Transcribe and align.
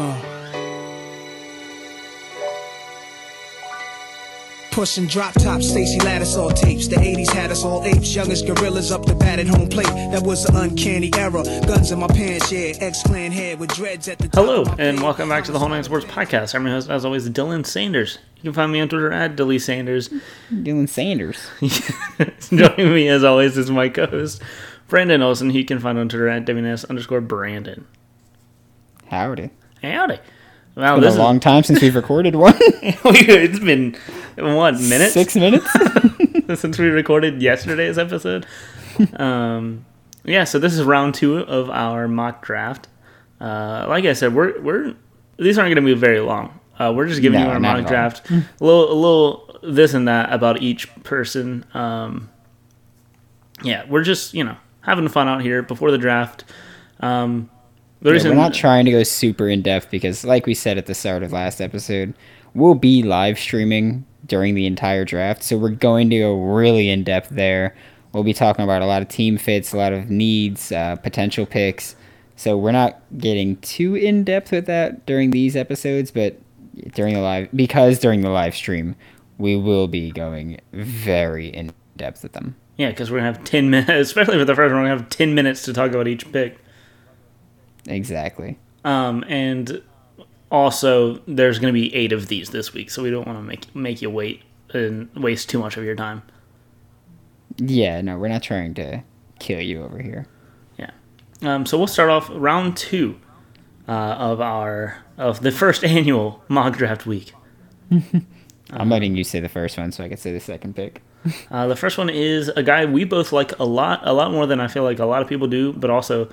Uh. 0.00 0.16
Pushing 4.70 5.06
drop 5.08 5.34
tops, 5.34 5.68
Stacy 5.68 5.98
Lattice 6.00 6.36
all 6.36 6.48
tapes. 6.50 6.86
The 6.88 6.96
80s 6.96 7.30
had 7.32 7.50
us 7.50 7.64
all 7.64 7.84
apes, 7.84 8.14
youngest 8.14 8.46
gorillas 8.46 8.90
up 8.90 9.04
the 9.04 9.14
bat 9.14 9.38
at 9.38 9.46
home 9.46 9.68
plate. 9.68 9.88
That 9.88 10.22
was 10.22 10.46
an 10.46 10.56
uncanny 10.56 11.10
era. 11.18 11.42
Guns 11.66 11.90
in 11.90 11.98
my 11.98 12.06
pants, 12.06 12.50
yeah. 12.50 12.72
X 12.80 13.02
clan 13.02 13.30
head 13.30 13.58
with 13.58 13.74
dreads 13.74 14.08
at 14.08 14.18
the 14.18 14.28
top 14.28 14.42
Hello, 14.42 14.62
of 14.62 14.68
and 14.68 14.78
pants. 14.78 15.02
welcome 15.02 15.28
back 15.28 15.44
to 15.44 15.52
the 15.52 15.58
Whole 15.58 15.68
Nine 15.68 15.84
Sports 15.84 16.06
Podcast. 16.06 16.54
I'm 16.54 16.64
your 16.64 16.76
host, 16.76 16.88
as 16.88 17.04
always, 17.04 17.28
Dylan 17.28 17.66
Sanders. 17.66 18.18
You 18.36 18.42
can 18.44 18.52
find 18.54 18.72
me 18.72 18.80
on 18.80 18.88
Twitter 18.88 19.12
at 19.12 19.36
Dilly 19.36 19.58
Sanders. 19.58 20.08
Dylan 20.50 20.88
Sanders. 20.88 21.46
Joining 22.48 22.94
me, 22.94 23.08
as 23.08 23.22
always, 23.22 23.58
is 23.58 23.70
my 23.70 23.90
co-host, 23.90 24.40
Brandon 24.88 25.20
Olson. 25.20 25.50
He 25.50 25.64
can 25.64 25.78
find 25.78 25.98
on 25.98 26.08
Twitter 26.08 26.28
at 26.28 26.46
WNS 26.46 26.88
underscore 26.88 27.20
Brandon. 27.20 27.86
Howdy. 29.08 29.50
Howdy. 29.82 30.18
Wow, 30.76 30.96
it's 30.96 31.06
Been 31.06 31.16
a 31.16 31.22
long 31.22 31.40
time 31.40 31.62
since 31.62 31.82
we've 31.82 31.94
recorded 31.94 32.36
one. 32.36 32.54
it's 32.60 33.58
been 33.58 33.96
what 34.36 34.74
minutes 34.80 35.12
Six 35.12 35.34
minutes. 35.36 35.66
since 36.60 36.78
we 36.78 36.86
recorded 36.86 37.42
yesterday's 37.42 37.98
episode. 37.98 38.46
um, 39.16 39.84
yeah, 40.24 40.44
so 40.44 40.58
this 40.58 40.74
is 40.74 40.84
round 40.84 41.14
two 41.14 41.38
of 41.38 41.70
our 41.70 42.06
mock 42.08 42.44
draft. 42.44 42.88
Uh, 43.40 43.86
like 43.88 44.04
I 44.04 44.12
said, 44.12 44.34
we're 44.34 44.60
we're 44.60 44.94
these 45.38 45.58
aren't 45.58 45.74
going 45.74 45.84
to 45.84 45.94
be 45.94 45.98
very 45.98 46.20
long. 46.20 46.60
Uh, 46.78 46.92
we're 46.94 47.06
just 47.06 47.20
giving 47.20 47.40
No, 47.40 47.46
you 47.46 47.52
our 47.52 47.60
mock 47.60 47.86
draft, 47.86 48.30
a 48.30 48.44
little 48.60 48.92
a 48.92 48.94
little 48.94 49.58
this 49.62 49.92
and 49.94 50.08
that 50.08 50.32
about 50.32 50.62
each 50.62 50.92
person. 51.02 51.64
Um, 51.74 52.30
yeah, 53.62 53.84
we're 53.88 54.04
just 54.04 54.34
you 54.34 54.44
know 54.44 54.56
having 54.82 55.08
fun 55.08 55.26
out 55.26 55.42
here 55.42 55.62
before 55.62 55.90
the 55.90 55.98
draft. 55.98 56.44
Um, 57.00 57.50
the 58.02 58.10
Yeah, 58.10 58.12
reason 58.12 58.30
we're 58.30 58.36
not 58.36 58.54
trying 58.54 58.84
to 58.86 58.90
go 58.90 59.02
super 59.02 59.48
in 59.48 59.62
depth 59.62 59.90
because, 59.90 60.24
like 60.24 60.46
we 60.46 60.54
said 60.54 60.78
at 60.78 60.86
the 60.86 60.94
start 60.94 61.22
of 61.22 61.32
last 61.32 61.60
episode, 61.60 62.14
we'll 62.54 62.74
be 62.74 63.02
live 63.02 63.38
streaming 63.38 64.04
during 64.26 64.54
the 64.54 64.66
entire 64.66 65.04
draft. 65.04 65.42
So 65.42 65.56
we're 65.56 65.70
going 65.70 66.10
to 66.10 66.18
go 66.18 66.34
really 66.34 66.88
in 66.90 67.04
depth 67.04 67.30
there. 67.30 67.74
We'll 68.12 68.24
be 68.24 68.32
talking 68.34 68.64
about 68.64 68.82
a 68.82 68.86
lot 68.86 69.02
of 69.02 69.08
team 69.08 69.38
fits, 69.38 69.72
a 69.72 69.76
lot 69.76 69.92
of 69.92 70.10
needs, 70.10 70.72
uh, 70.72 70.96
potential 70.96 71.46
picks. 71.46 71.94
So 72.36 72.56
we're 72.56 72.72
not 72.72 73.00
getting 73.18 73.56
too 73.58 73.94
in 73.94 74.24
depth 74.24 74.50
with 74.50 74.66
that 74.66 75.04
during 75.06 75.30
these 75.30 75.54
episodes, 75.56 76.10
but 76.10 76.38
during 76.94 77.14
the 77.14 77.20
live 77.20 77.48
because 77.54 77.98
during 77.98 78.22
the 78.22 78.30
live 78.30 78.54
stream 78.54 78.94
we 79.36 79.56
will 79.56 79.88
be 79.88 80.10
going 80.10 80.58
very 80.72 81.48
in 81.48 81.72
depth 81.96 82.22
with 82.22 82.32
them. 82.32 82.56
yeah, 82.78 82.88
because 82.90 83.10
we're 83.10 83.18
gonna 83.18 83.32
have 83.32 83.44
ten 83.44 83.68
minutes, 83.70 83.90
especially 84.08 84.38
for 84.38 84.44
the 84.44 84.54
first 84.54 84.72
one. 84.72 84.82
We're 84.82 84.88
gonna 84.88 85.00
have 85.02 85.10
ten 85.10 85.34
minutes 85.34 85.62
to 85.64 85.72
talk 85.72 85.90
about 85.90 86.08
each 86.08 86.30
pick. 86.32 86.58
Exactly. 87.86 88.58
Um, 88.84 89.24
and 89.28 89.82
also, 90.50 91.16
there's 91.26 91.58
going 91.58 91.72
to 91.72 91.80
be 91.80 91.94
eight 91.94 92.12
of 92.12 92.28
these 92.28 92.50
this 92.50 92.72
week, 92.72 92.90
so 92.90 93.02
we 93.02 93.10
don't 93.10 93.26
want 93.26 93.38
to 93.38 93.42
make 93.42 93.74
make 93.74 94.02
you 94.02 94.10
wait 94.10 94.42
and 94.72 95.08
waste 95.14 95.48
too 95.48 95.58
much 95.58 95.76
of 95.76 95.84
your 95.84 95.94
time. 95.94 96.22
Yeah, 97.56 98.00
no, 98.00 98.18
we're 98.18 98.28
not 98.28 98.42
trying 98.42 98.74
to 98.74 99.02
kill 99.38 99.60
you 99.60 99.82
over 99.82 99.98
here. 99.98 100.26
Yeah. 100.78 100.90
Um, 101.42 101.66
so 101.66 101.78
we'll 101.78 101.86
start 101.86 102.10
off 102.10 102.28
round 102.32 102.76
two 102.76 103.18
uh, 103.88 103.92
of 103.92 104.40
our 104.40 105.04
of 105.18 105.40
the 105.40 105.50
first 105.52 105.84
annual 105.84 106.42
mock 106.48 106.76
draft 106.76 107.06
week. 107.06 107.32
I'm 108.72 108.88
letting 108.88 109.16
you 109.16 109.24
say 109.24 109.40
the 109.40 109.48
first 109.48 109.76
one 109.76 109.90
so 109.92 110.04
I 110.04 110.08
can 110.08 110.16
say 110.16 110.32
the 110.32 110.40
second 110.40 110.76
pick. 110.76 111.02
Uh, 111.50 111.66
the 111.66 111.76
first 111.76 111.98
one 111.98 112.08
is 112.08 112.48
a 112.48 112.62
guy 112.62 112.86
we 112.86 113.04
both 113.04 113.32
like 113.32 113.58
a 113.58 113.64
lot, 113.64 114.00
a 114.04 114.12
lot 114.12 114.30
more 114.30 114.46
than 114.46 114.60
I 114.60 114.68
feel 114.68 114.84
like 114.84 114.98
a 114.98 115.04
lot 115.04 115.22
of 115.22 115.28
people 115.28 115.48
do, 115.48 115.72
but 115.72 115.90
also 115.90 116.28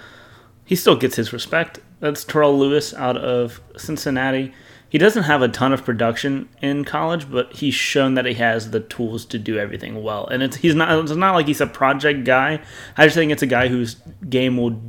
he 0.68 0.76
still 0.76 0.98
gets 0.98 1.16
his 1.16 1.32
respect. 1.32 1.80
That's 2.02 2.26
Terrell 2.26 2.60
Lewis 2.60 2.94
out 2.94 3.16
of 3.18 3.62
Cincinnati. 3.78 4.54
He 4.90 4.98
doesn't 4.98 5.24
have 5.24 5.42
a 5.42 5.48
ton 5.48 5.72
of 5.72 5.86
production 5.86 6.50
in 6.62 6.84
college, 6.84 7.32
but 7.32 7.54
he's 7.54 7.74
shown 7.74 8.14
that 8.16 8.26
he 8.26 8.34
has 8.36 8.72
the 8.72 8.82
tools 8.82 9.26
to 9.28 9.40
do 9.40 9.58
everything 9.58 10.04
well. 10.04 10.28
And 10.28 10.44
it's 10.44 10.58
he's 10.58 10.76
not 10.76 10.94
it's 11.00 11.14
not 11.14 11.36
like 11.36 11.48
he's 11.48 11.62
a 11.62 11.68
project 11.68 12.26
guy. 12.26 12.62
I 12.98 13.06
just 13.06 13.16
think 13.16 13.32
it's 13.32 13.42
a 13.42 13.48
guy 13.48 13.70
whose 13.70 13.96
game 14.30 14.58
will 14.58 14.82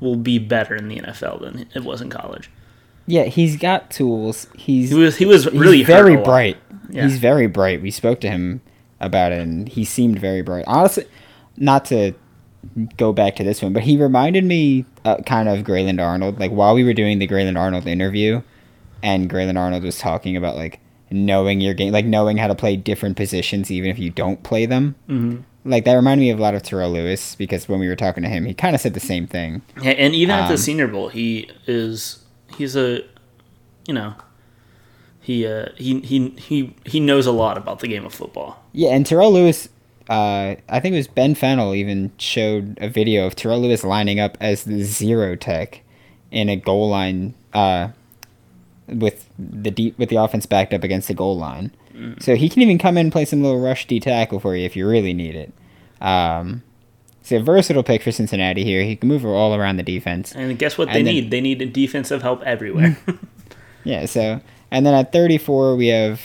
will 0.00 0.16
be 0.16 0.38
better 0.38 0.76
in 0.76 0.88
the 0.88 1.00
NFL 1.00 1.40
than 1.40 1.66
it 1.74 1.82
was 1.82 2.02
in 2.02 2.10
college. 2.10 2.50
Yeah, 3.06 3.24
he's 3.24 3.56
got 3.56 3.90
tools. 3.90 4.48
He's 4.54 4.90
He 4.90 4.96
was 4.96 5.16
he 5.16 5.24
was 5.24 5.50
really 5.50 5.82
very 5.82 6.16
bright. 6.16 6.58
Yeah. 6.90 7.04
He's 7.04 7.18
very 7.18 7.46
bright. 7.46 7.80
We 7.80 7.90
spoke 7.90 8.20
to 8.20 8.30
him 8.30 8.60
about 9.00 9.32
it, 9.32 9.40
and 9.40 9.66
he 9.66 9.84
seemed 9.84 10.18
very 10.18 10.42
bright. 10.42 10.64
Honestly, 10.66 11.06
not 11.56 11.86
to 11.86 12.14
go 12.96 13.12
back 13.12 13.36
to 13.36 13.44
this 13.44 13.62
one, 13.62 13.72
but 13.72 13.82
he 13.82 13.96
reminded 13.96 14.44
me 14.44 14.84
uh, 15.04 15.16
kind 15.26 15.48
of 15.48 15.64
Grayland 15.64 16.00
Arnold. 16.00 16.38
Like 16.38 16.50
while 16.50 16.74
we 16.74 16.84
were 16.84 16.94
doing 16.94 17.18
the 17.18 17.26
Grayland 17.26 17.58
Arnold 17.58 17.86
interview, 17.86 18.42
and 19.02 19.30
Grayland 19.30 19.58
Arnold 19.58 19.82
was 19.82 19.98
talking 19.98 20.36
about 20.36 20.56
like 20.56 20.80
knowing 21.10 21.60
your 21.60 21.74
game, 21.74 21.92
like 21.92 22.04
knowing 22.04 22.36
how 22.36 22.46
to 22.46 22.54
play 22.54 22.76
different 22.76 23.16
positions 23.16 23.70
even 23.70 23.90
if 23.90 23.98
you 23.98 24.10
don't 24.10 24.42
play 24.42 24.66
them. 24.66 24.94
Mm-hmm. 25.08 25.42
Like 25.64 25.84
that 25.84 25.94
reminded 25.94 26.22
me 26.22 26.30
of 26.30 26.38
a 26.38 26.42
lot 26.42 26.54
of 26.54 26.62
Terrell 26.62 26.90
Lewis 26.92 27.34
because 27.34 27.68
when 27.68 27.80
we 27.80 27.88
were 27.88 27.96
talking 27.96 28.22
to 28.22 28.28
him, 28.28 28.44
he 28.46 28.54
kind 28.54 28.74
of 28.74 28.80
said 28.80 28.94
the 28.94 29.00
same 29.00 29.26
thing. 29.26 29.62
Yeah, 29.82 29.90
and 29.92 30.14
even 30.14 30.34
at 30.34 30.46
the 30.46 30.54
Um, 30.54 30.58
Senior 30.58 30.88
Bowl, 30.88 31.08
he 31.08 31.50
is 31.66 32.24
he's 32.56 32.76
a 32.76 33.02
you 33.86 33.94
know 33.94 34.14
he 35.20 35.46
uh, 35.46 35.66
he 35.76 36.00
he 36.00 36.30
he 36.30 36.74
he 36.86 37.00
knows 37.00 37.26
a 37.26 37.32
lot 37.32 37.58
about 37.58 37.80
the 37.80 37.88
game 37.88 38.06
of 38.06 38.14
football. 38.14 38.64
Yeah, 38.72 38.90
and 38.90 39.04
Terrell 39.04 39.32
Lewis, 39.32 39.68
uh, 40.10 40.56
I 40.68 40.80
think 40.80 40.92
it 40.94 40.98
was 40.98 41.08
Ben 41.08 41.34
Fennell 41.34 41.74
even 41.74 42.10
showed 42.18 42.76
a 42.80 42.88
video 42.88 43.26
of 43.26 43.36
Terrell 43.36 43.60
Lewis 43.60 43.84
lining 43.84 44.20
up 44.20 44.36
as 44.40 44.64
the 44.64 44.82
zero 44.82 45.36
tech 45.36 45.82
in 46.30 46.48
a 46.48 46.56
goal 46.56 46.90
line 46.90 47.34
uh, 47.54 47.88
with 48.88 49.28
the 49.38 49.70
deep 49.70 49.96
with 49.98 50.08
the 50.08 50.16
offense 50.16 50.46
backed 50.46 50.74
up 50.74 50.82
against 50.84 51.08
the 51.08 51.14
goal 51.14 51.38
line. 51.38 51.70
So 52.20 52.34
he 52.34 52.48
can 52.48 52.62
even 52.62 52.78
come 52.78 52.96
in 52.96 53.06
and 53.06 53.12
play 53.12 53.24
some 53.24 53.42
little 53.42 53.60
rush 53.60 53.86
D 53.86 54.00
tackle 54.00 54.40
for 54.40 54.56
you 54.56 54.64
if 54.64 54.74
you 54.74 54.88
really 54.88 55.12
need 55.12 55.34
it. 55.34 55.52
Um, 56.00 56.62
it's 57.20 57.30
a 57.30 57.40
versatile 57.40 57.82
pick 57.82 58.02
for 58.02 58.10
Cincinnati 58.10 58.64
here. 58.64 58.82
He 58.82 58.96
can 58.96 59.08
move 59.08 59.24
all 59.24 59.54
around 59.54 59.76
the 59.76 59.82
defense. 59.82 60.32
And 60.34 60.58
guess 60.58 60.78
what 60.78 60.88
they 60.88 61.02
then- 61.02 61.04
need? 61.04 61.30
They 61.30 61.40
need 61.40 61.72
defensive 61.72 62.22
help 62.22 62.42
everywhere. 62.42 62.98
Yeah, 63.84 64.04
so 64.04 64.42
and 64.70 64.84
then 64.84 64.92
at 64.92 65.10
34 65.10 65.74
we 65.76 65.86
have 65.86 66.20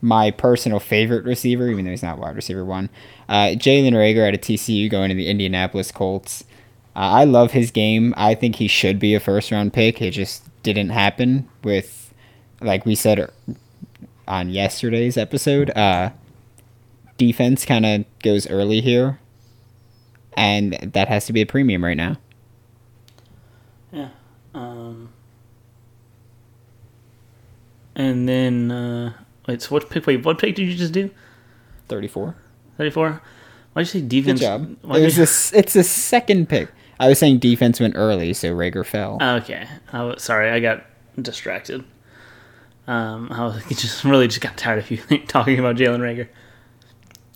my 0.00 0.30
personal 0.30 0.80
favorite 0.80 1.24
receiver, 1.24 1.68
even 1.68 1.84
though 1.84 1.90
he's 1.90 2.02
not 2.02 2.18
wide 2.18 2.36
receiver 2.36 2.64
one, 2.64 2.88
uh, 3.28 3.48
Jalen 3.54 3.92
Reagor 3.92 4.26
out 4.26 4.34
of 4.34 4.40
TCU 4.40 4.90
going 4.90 5.10
to 5.10 5.14
the 5.14 5.28
Indianapolis 5.28 5.92
Colts. 5.92 6.44
Uh, 6.96 7.00
I 7.00 7.24
love 7.24 7.52
his 7.52 7.70
game. 7.70 8.14
I 8.16 8.34
think 8.34 8.56
he 8.56 8.68
should 8.68 8.98
be 8.98 9.14
a 9.14 9.20
first 9.20 9.50
round 9.50 9.72
pick. 9.72 10.00
It 10.02 10.12
just 10.12 10.44
didn't 10.62 10.90
happen 10.90 11.48
with, 11.62 12.12
like 12.60 12.84
we 12.84 12.94
said 12.94 13.30
on 14.26 14.48
yesterday's 14.50 15.16
episode. 15.16 15.70
Uh, 15.76 16.10
defense 17.16 17.64
kind 17.64 17.86
of 17.86 18.04
goes 18.20 18.48
early 18.48 18.80
here, 18.80 19.20
and 20.36 20.72
that 20.74 21.08
has 21.08 21.26
to 21.26 21.32
be 21.32 21.42
a 21.42 21.46
premium 21.46 21.84
right 21.84 21.96
now. 21.96 22.16
yeah. 23.92 24.08
Um, 24.54 25.10
and 27.94 28.28
then 28.28 28.70
uh, 28.70 29.12
wait, 29.48 29.62
so 29.62 29.70
what 29.74 29.90
pick? 29.90 30.06
Wait, 30.06 30.24
what 30.24 30.38
pick 30.38 30.54
did 30.54 30.68
you 30.68 30.76
just 30.76 30.92
do? 30.92 31.10
34. 31.88 32.36
Thirty 32.76 32.90
four. 32.90 33.20
Why 33.72 33.82
did 33.82 33.94
you 33.94 34.00
say 34.00 34.06
defense? 34.06 34.38
Good 34.40 34.46
job. 34.46 34.76
why'd 34.82 35.00
you- 35.16 35.22
it's 35.22 35.74
a 35.76 35.82
second 35.82 36.48
pick. 36.48 36.68
I 37.00 37.08
was 37.08 37.18
saying 37.18 37.38
defense 37.38 37.80
went 37.80 37.94
early, 37.96 38.32
so 38.34 38.52
Reagor 38.54 38.84
fell. 38.86 39.18
Okay. 39.20 39.66
I 39.92 40.02
was, 40.04 40.22
sorry, 40.22 40.50
I 40.50 40.60
got 40.60 40.84
distracted. 41.20 41.84
Um, 42.86 43.28
I 43.32 43.44
was 43.44 43.64
just 43.68 44.04
really 44.04 44.28
just 44.28 44.40
got 44.40 44.56
tired 44.56 44.78
of 44.80 44.90
you 44.90 44.98
talking 45.28 45.58
about 45.58 45.76
Jalen 45.76 46.00
Reagor. 46.00 46.28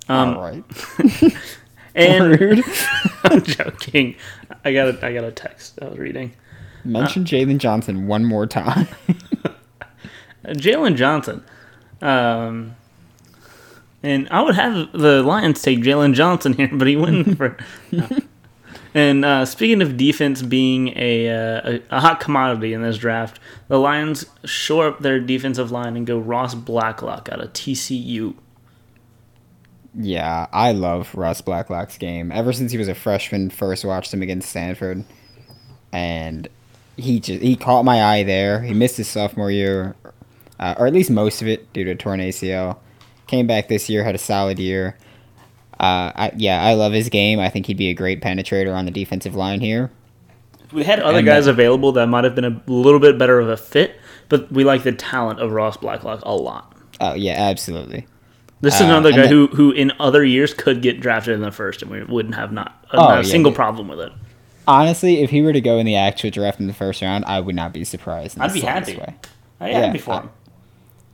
Um, 0.08 0.36
All 0.36 0.42
right. 0.42 0.64
and 1.94 2.40
Rude. 2.40 2.64
I'm 3.24 3.42
joking. 3.42 4.16
I 4.64 4.72
got 4.72 4.88
a 4.88 5.06
I 5.06 5.12
got 5.14 5.24
a 5.24 5.30
text 5.32 5.78
I 5.80 5.86
was 5.88 5.98
reading. 5.98 6.32
Mention 6.84 7.24
Jalen 7.24 7.58
Johnson 7.58 8.06
one 8.08 8.24
more 8.24 8.46
time. 8.46 8.88
Uh, 9.44 10.48
Jalen 10.54 10.96
Johnson. 10.96 11.44
Um, 12.02 12.74
and 14.02 14.28
I 14.30 14.42
would 14.42 14.56
have 14.56 14.92
the 14.92 15.22
Lions 15.22 15.62
take 15.62 15.78
Jalen 15.80 16.14
Johnson 16.14 16.52
here, 16.54 16.68
but 16.72 16.88
he 16.88 16.96
went 16.96 17.36
for. 17.38 17.56
no. 17.90 18.08
And 18.94 19.24
uh, 19.24 19.46
speaking 19.46 19.80
of 19.80 19.96
defense 19.96 20.42
being 20.42 20.88
a, 20.96 21.28
uh, 21.30 21.70
a 21.90 21.96
a 21.96 22.00
hot 22.00 22.20
commodity 22.20 22.74
in 22.74 22.82
this 22.82 22.98
draft, 22.98 23.40
the 23.68 23.78
Lions 23.78 24.26
shore 24.44 24.88
up 24.88 24.98
their 25.00 25.18
defensive 25.18 25.70
line 25.70 25.96
and 25.96 26.06
go 26.06 26.18
Ross 26.18 26.54
Blacklock 26.54 27.30
out 27.32 27.40
of 27.40 27.54
TCU. 27.54 28.34
yeah, 29.94 30.46
I 30.52 30.72
love 30.72 31.14
Ross 31.14 31.40
Blacklock's 31.40 31.96
game. 31.96 32.30
Ever 32.32 32.52
since 32.52 32.72
he 32.72 32.76
was 32.78 32.88
a 32.88 32.94
freshman, 32.94 33.48
first 33.48 33.84
watched 33.84 34.12
him 34.12 34.20
against 34.20 34.50
Stanford, 34.50 35.04
and 35.92 36.48
he 36.98 37.18
just 37.20 37.40
he 37.42 37.56
caught 37.56 37.84
my 37.84 38.02
eye 38.02 38.24
there. 38.24 38.60
He 38.60 38.74
missed 38.74 38.98
his 38.98 39.08
sophomore 39.08 39.50
year, 39.50 39.96
uh, 40.60 40.74
or 40.78 40.86
at 40.86 40.92
least 40.92 41.10
most 41.10 41.42
of 41.42 41.48
it 41.48 41.72
due 41.72 41.84
to 41.84 41.94
torn 41.94 42.20
ACL. 42.20 42.78
Came 43.26 43.46
back 43.46 43.68
this 43.68 43.88
year, 43.88 44.04
had 44.04 44.14
a 44.14 44.18
solid 44.18 44.58
year. 44.58 44.96
Uh, 45.80 46.12
I, 46.14 46.32
yeah, 46.36 46.62
I 46.62 46.74
love 46.74 46.92
his 46.92 47.08
game. 47.08 47.40
I 47.40 47.48
think 47.48 47.66
he'd 47.66 47.76
be 47.76 47.88
a 47.88 47.94
great 47.94 48.20
penetrator 48.20 48.74
on 48.74 48.84
the 48.84 48.90
defensive 48.90 49.34
line 49.34 49.60
here. 49.60 49.90
We 50.72 50.84
had 50.84 51.00
other 51.00 51.18
And 51.18 51.26
guys 51.26 51.46
then- 51.46 51.54
available 51.54 51.92
that 51.92 52.06
might 52.06 52.24
have 52.24 52.34
been 52.34 52.44
a 52.44 52.62
little 52.66 53.00
bit 53.00 53.18
better 53.18 53.40
of 53.40 53.48
a 53.48 53.56
fit, 53.56 53.96
but 54.28 54.50
we 54.52 54.64
like 54.64 54.82
the 54.84 54.92
talent 54.92 55.40
of 55.40 55.52
Ross 55.52 55.76
Blacklock 55.76 56.20
a 56.24 56.34
lot. 56.34 56.74
Oh 57.00 57.14
yeah, 57.14 57.32
absolutely. 57.34 58.06
This 58.60 58.76
is 58.76 58.82
Uh, 58.82 58.84
another 58.84 59.10
guy 59.10 59.22
then- 59.22 59.28
who, 59.28 59.46
who 59.48 59.70
in 59.72 59.92
other 59.98 60.24
years 60.24 60.54
could 60.54 60.82
get 60.82 61.00
drafted 61.00 61.34
in 61.34 61.40
the 61.40 61.50
first, 61.50 61.82
and 61.82 61.90
we 61.90 62.04
wouldn't 62.04 62.36
have 62.36 62.52
not, 62.52 62.84
uh, 62.92 62.96
Oh, 62.96 63.00
not 63.08 63.12
a 63.12 63.16
yeah, 63.26 63.32
single 63.32 63.50
yeah. 63.52 63.56
problem 63.56 63.88
with 63.88 63.98
it. 63.98 64.12
Honestly, 64.68 65.20
if 65.22 65.30
he 65.30 65.42
were 65.42 65.52
to 65.52 65.60
go 65.60 65.78
in 65.78 65.86
the 65.86 65.96
actual 65.96 66.30
draft 66.30 66.60
in 66.60 66.68
the 66.68 66.72
first 66.72 67.02
round, 67.02 67.24
I 67.26 67.40
would 67.40 67.56
not 67.56 67.72
be 67.72 67.82
surprised. 67.84 68.38
I'd 68.38 68.52
be 68.52 68.60
happy. 68.60 68.96
Way. 68.96 69.16
I 69.60 69.70
Yeah, 69.70 69.86
happy 69.86 69.98
for 69.98 70.12
I- 70.12 70.20
him. 70.20 70.30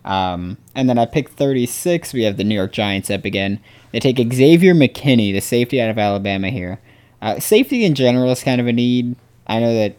Um, 0.08 0.56
and 0.74 0.88
then 0.88 0.98
at 0.98 1.12
pick 1.12 1.28
36, 1.28 2.14
we 2.14 2.22
have 2.22 2.38
the 2.38 2.44
New 2.44 2.54
York 2.54 2.72
Giants 2.72 3.10
up 3.10 3.26
again. 3.26 3.60
They 3.92 4.00
take 4.00 4.16
Xavier 4.32 4.74
McKinney, 4.74 5.32
the 5.32 5.40
safety 5.40 5.80
out 5.80 5.90
of 5.90 5.98
Alabama 5.98 6.48
here. 6.48 6.80
Uh, 7.20 7.38
safety 7.38 7.84
in 7.84 7.94
general 7.94 8.30
is 8.30 8.42
kind 8.42 8.60
of 8.60 8.66
a 8.66 8.72
need. 8.72 9.16
I 9.46 9.60
know 9.60 9.74
that 9.74 9.96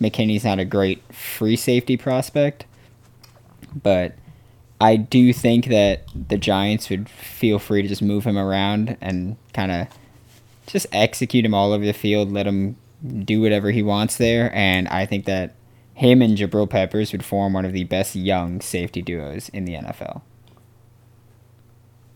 McKinney's 0.00 0.44
not 0.44 0.60
a 0.60 0.64
great 0.64 1.02
free 1.12 1.56
safety 1.56 1.96
prospect, 1.96 2.66
but 3.82 4.14
I 4.80 4.94
do 4.96 5.32
think 5.32 5.66
that 5.66 6.04
the 6.14 6.38
Giants 6.38 6.88
would 6.88 7.08
feel 7.08 7.58
free 7.58 7.82
to 7.82 7.88
just 7.88 8.02
move 8.02 8.24
him 8.24 8.38
around 8.38 8.96
and 9.00 9.36
kind 9.54 9.72
of 9.72 9.88
just 10.68 10.86
execute 10.92 11.44
him 11.44 11.54
all 11.54 11.72
over 11.72 11.84
the 11.84 11.92
field, 11.92 12.30
let 12.30 12.46
him 12.46 12.76
do 13.24 13.40
whatever 13.40 13.72
he 13.72 13.82
wants 13.82 14.18
there. 14.18 14.54
And 14.54 14.86
I 14.86 15.04
think 15.04 15.24
that 15.24 15.54
him 15.98 16.22
and 16.22 16.38
Jabril 16.38 16.70
Peppers 16.70 17.10
would 17.10 17.24
form 17.24 17.54
one 17.54 17.64
of 17.64 17.72
the 17.72 17.82
best 17.82 18.14
young 18.14 18.60
safety 18.60 19.02
duos 19.02 19.48
in 19.48 19.64
the 19.64 19.74
NFL. 19.74 20.22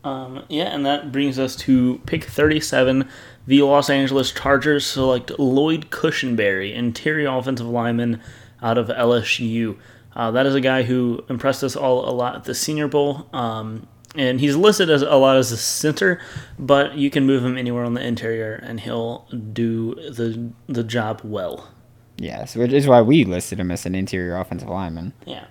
Um, 0.05 0.45
yeah, 0.49 0.67
and 0.67 0.87
that 0.87 1.11
brings 1.11 1.37
us 1.37 1.57
to 1.57 2.01
pick 2.07 2.23
37. 2.23 3.09
The 3.49 3.63
Los 3.63 3.91
Angeles 3.91 4.31
Chargers 4.31 4.87
select 4.87 5.37
Lloyd 5.37 5.91
Cushenberry, 5.91 6.73
interior 6.73 7.29
offensive 7.29 7.67
lineman 7.67 8.21
out 8.63 8.79
of 8.79 8.87
LSU. 8.87 9.77
Uh, 10.15 10.31
that 10.31 10.47
is 10.47 10.55
a 10.55 10.61
guy 10.61 10.85
who 10.85 11.25
impressed 11.29 11.65
us 11.65 11.75
all 11.75 12.09
a 12.09 12.15
lot 12.15 12.37
at 12.37 12.45
the 12.45 12.55
Senior 12.55 12.87
Bowl. 12.87 13.29
Um, 13.33 13.89
and 14.15 14.39
he's 14.39 14.55
listed 14.55 14.91
as 14.91 15.03
a 15.03 15.17
lot 15.17 15.37
as 15.39 15.51
a 15.51 15.57
center, 15.57 16.21
but 16.57 16.95
you 16.95 17.11
can 17.11 17.27
move 17.27 17.45
him 17.45 17.59
anywhere 17.59 17.83
on 17.83 17.95
the 17.95 18.07
interior, 18.07 18.55
and 18.55 18.79
he'll 18.79 19.27
do 19.53 19.97
the 19.97 20.53
the 20.69 20.85
job 20.85 21.23
well. 21.25 21.69
Yes, 22.17 22.55
which 22.57 22.73
is 22.73 22.87
why 22.87 23.01
we 23.03 23.25
listed 23.25 23.59
him 23.59 23.71
as 23.71 23.87
an 23.87 23.95
interior 23.95 24.37
offensive 24.37 24.69
lineman. 24.69 25.13
Yeah. 25.25 25.47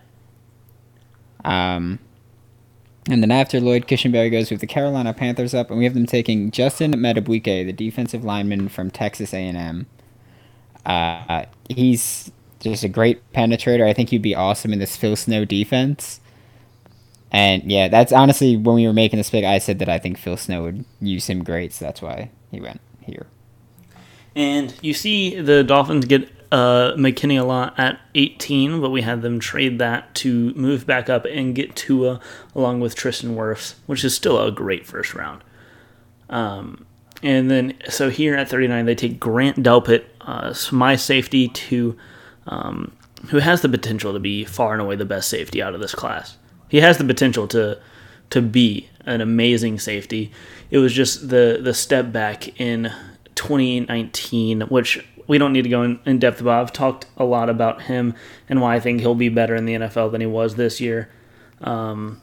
Um, 1.43 1.99
and 3.09 3.21
then 3.21 3.31
after 3.31 3.59
Lloyd 3.59 3.87
Cushenberry 3.87 4.31
goes 4.31 4.51
with 4.51 4.61
the 4.61 4.67
Carolina 4.67 5.13
Panthers 5.13 5.53
up, 5.53 5.69
and 5.69 5.79
we 5.79 5.85
have 5.85 5.95
them 5.95 6.05
taking 6.05 6.51
Justin 6.51 6.93
Madubuike, 6.93 7.65
the 7.65 7.73
defensive 7.73 8.23
lineman 8.23 8.69
from 8.69 8.91
Texas 8.91 9.33
A&M. 9.33 9.87
Uh, 10.85 11.45
he's 11.67 12.31
just 12.59 12.83
a 12.83 12.89
great 12.89 13.31
penetrator. 13.33 13.87
I 13.87 13.93
think 13.93 14.09
he'd 14.09 14.21
be 14.21 14.35
awesome 14.35 14.71
in 14.71 14.79
this 14.79 14.95
Phil 14.95 15.15
Snow 15.15 15.45
defense. 15.45 16.21
And 17.31 17.71
yeah, 17.71 17.87
that's 17.87 18.11
honestly 18.11 18.57
when 18.57 18.75
we 18.75 18.85
were 18.85 18.93
making 18.93 19.17
this 19.17 19.29
pick, 19.29 19.45
I 19.45 19.57
said 19.57 19.79
that 19.79 19.89
I 19.89 19.97
think 19.97 20.17
Phil 20.17 20.37
Snow 20.37 20.63
would 20.63 20.85
use 20.99 21.27
him 21.27 21.43
great, 21.43 21.73
so 21.73 21.85
that's 21.85 22.01
why 22.01 22.29
he 22.51 22.59
went 22.59 22.81
here. 23.01 23.27
And 24.35 24.73
you 24.81 24.93
see 24.93 25.39
the 25.39 25.63
Dolphins 25.63 26.05
get 26.05 26.29
uh, 26.51 26.94
McKinney 26.95 27.39
a 27.39 27.44
lot 27.44 27.80
at 27.80 28.00
18, 28.13 28.81
but 28.81 28.89
we 28.89 29.01
had 29.01 29.21
them 29.21 29.39
trade 29.39 29.80
that 29.80 30.13
to 30.15 30.53
move 30.53 30.86
back 30.86 31.09
up 31.09 31.25
and 31.25 31.56
get 31.56 31.75
Tua 31.75 32.19
along 32.53 32.81
with 32.81 32.95
Tristan 32.95 33.36
Wirfs, 33.36 33.75
which 33.86 34.03
is 34.03 34.13
still 34.13 34.42
a 34.42 34.51
great 34.51 34.86
first 34.86 35.13
round. 35.13 35.44
Um, 36.30 36.86
and 37.24 37.50
then, 37.50 37.75
so 37.89 38.09
here 38.09 38.36
at 38.36 38.50
39, 38.50 38.86
they 38.86 38.95
take 38.95 39.19
Grant 39.19 39.57
Delpit, 39.57 40.06
uh, 40.21 40.53
my 40.71 40.95
safety, 40.95 41.48
to 41.48 41.98
um, 42.48 42.94
who 43.30 43.38
has 43.38 43.62
the 43.62 43.69
potential 43.69 44.13
to 44.13 44.19
be 44.19 44.44
far 44.44 44.74
and 44.74 44.81
away 44.81 44.95
the 44.95 45.06
best 45.06 45.30
safety 45.30 45.62
out 45.62 45.75
of 45.75 45.81
this 45.81 45.94
class. 45.94 46.38
He 46.69 46.81
has 46.81 46.98
the 46.98 47.03
potential 47.03 47.48
to 47.50 47.80
to 48.31 48.42
be 48.42 48.89
an 49.06 49.19
amazing 49.19 49.77
safety. 49.77 50.31
It 50.69 50.80
was 50.80 50.94
just 50.94 51.30
the 51.30 51.59
the 51.62 51.74
step 51.74 52.12
back 52.12 52.59
in 52.59 52.92
2019, 53.36 54.62
which 54.62 55.06
we 55.31 55.37
don't 55.37 55.53
need 55.53 55.61
to 55.61 55.69
go 55.69 55.81
in, 55.81 55.97
in 56.05 56.19
depth 56.19 56.41
about. 56.41 56.61
I've 56.61 56.73
talked 56.73 57.05
a 57.15 57.23
lot 57.23 57.49
about 57.49 57.83
him 57.83 58.15
and 58.49 58.59
why 58.59 58.75
I 58.75 58.81
think 58.81 58.99
he'll 58.99 59.15
be 59.15 59.29
better 59.29 59.55
in 59.55 59.63
the 59.63 59.75
NFL 59.75 60.11
than 60.11 60.19
he 60.19 60.27
was 60.27 60.55
this 60.55 60.81
year. 60.81 61.09
Um, 61.61 62.21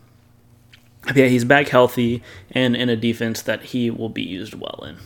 yeah, 1.14 1.25
he's 1.25 1.46
back 1.46 1.69
healthy 1.69 2.22
and 2.50 2.76
in 2.76 2.90
a 2.90 2.96
defense 2.96 3.40
that 3.40 3.62
he 3.62 3.88
will 3.88 4.10
be 4.10 4.22
used 4.22 4.52
well 4.52 4.84
in. 4.87 4.99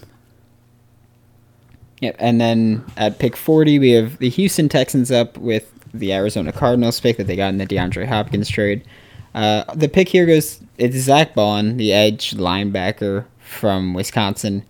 Yep, 2.00 2.16
and 2.19 2.40
then 2.40 2.84
at 2.96 3.20
pick 3.20 3.37
40, 3.37 3.78
we 3.78 3.93
have 3.93 4.19
the 4.19 4.31
Houston 4.31 4.69
Texans 4.69 5.12
up 5.12 5.38
with 5.38 5.72
the 5.94 6.12
Arizona 6.12 6.50
Cardinals 6.50 6.99
pick 6.99 7.19
that 7.19 7.28
they 7.28 7.37
got 7.37 7.50
in 7.50 7.58
the 7.58 7.66
DeAndre 7.66 8.08
Hopkins 8.08 8.49
trade. 8.49 8.84
Uh, 9.32 9.62
the 9.76 9.88
pick 9.88 10.08
here 10.08 10.26
goes, 10.26 10.60
it's 10.76 10.96
Zach 10.96 11.37
Baun, 11.37 11.76
the 11.76 11.93
edge 11.93 12.32
linebacker 12.32 13.26
from 13.38 13.94
Wisconsin. 13.94 14.66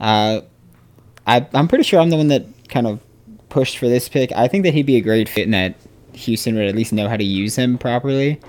Uh, 0.00 0.40
I, 1.26 1.46
I'm 1.52 1.68
pretty 1.68 1.84
sure 1.84 2.00
I'm 2.00 2.08
the 2.08 2.16
one 2.16 2.28
that 2.28 2.46
kind 2.72 2.86
of 2.86 3.00
pushed 3.48 3.78
for 3.78 3.88
this 3.88 4.08
pick. 4.08 4.32
I 4.32 4.48
think 4.48 4.64
that 4.64 4.74
he'd 4.74 4.86
be 4.86 4.96
a 4.96 5.00
great 5.00 5.28
fit 5.28 5.44
and 5.44 5.54
that 5.54 5.74
Houston 6.14 6.54
would 6.56 6.66
at 6.66 6.74
least 6.74 6.92
know 6.92 7.08
how 7.08 7.16
to 7.16 7.24
use 7.24 7.56
him 7.56 7.78
properly. 7.78 8.40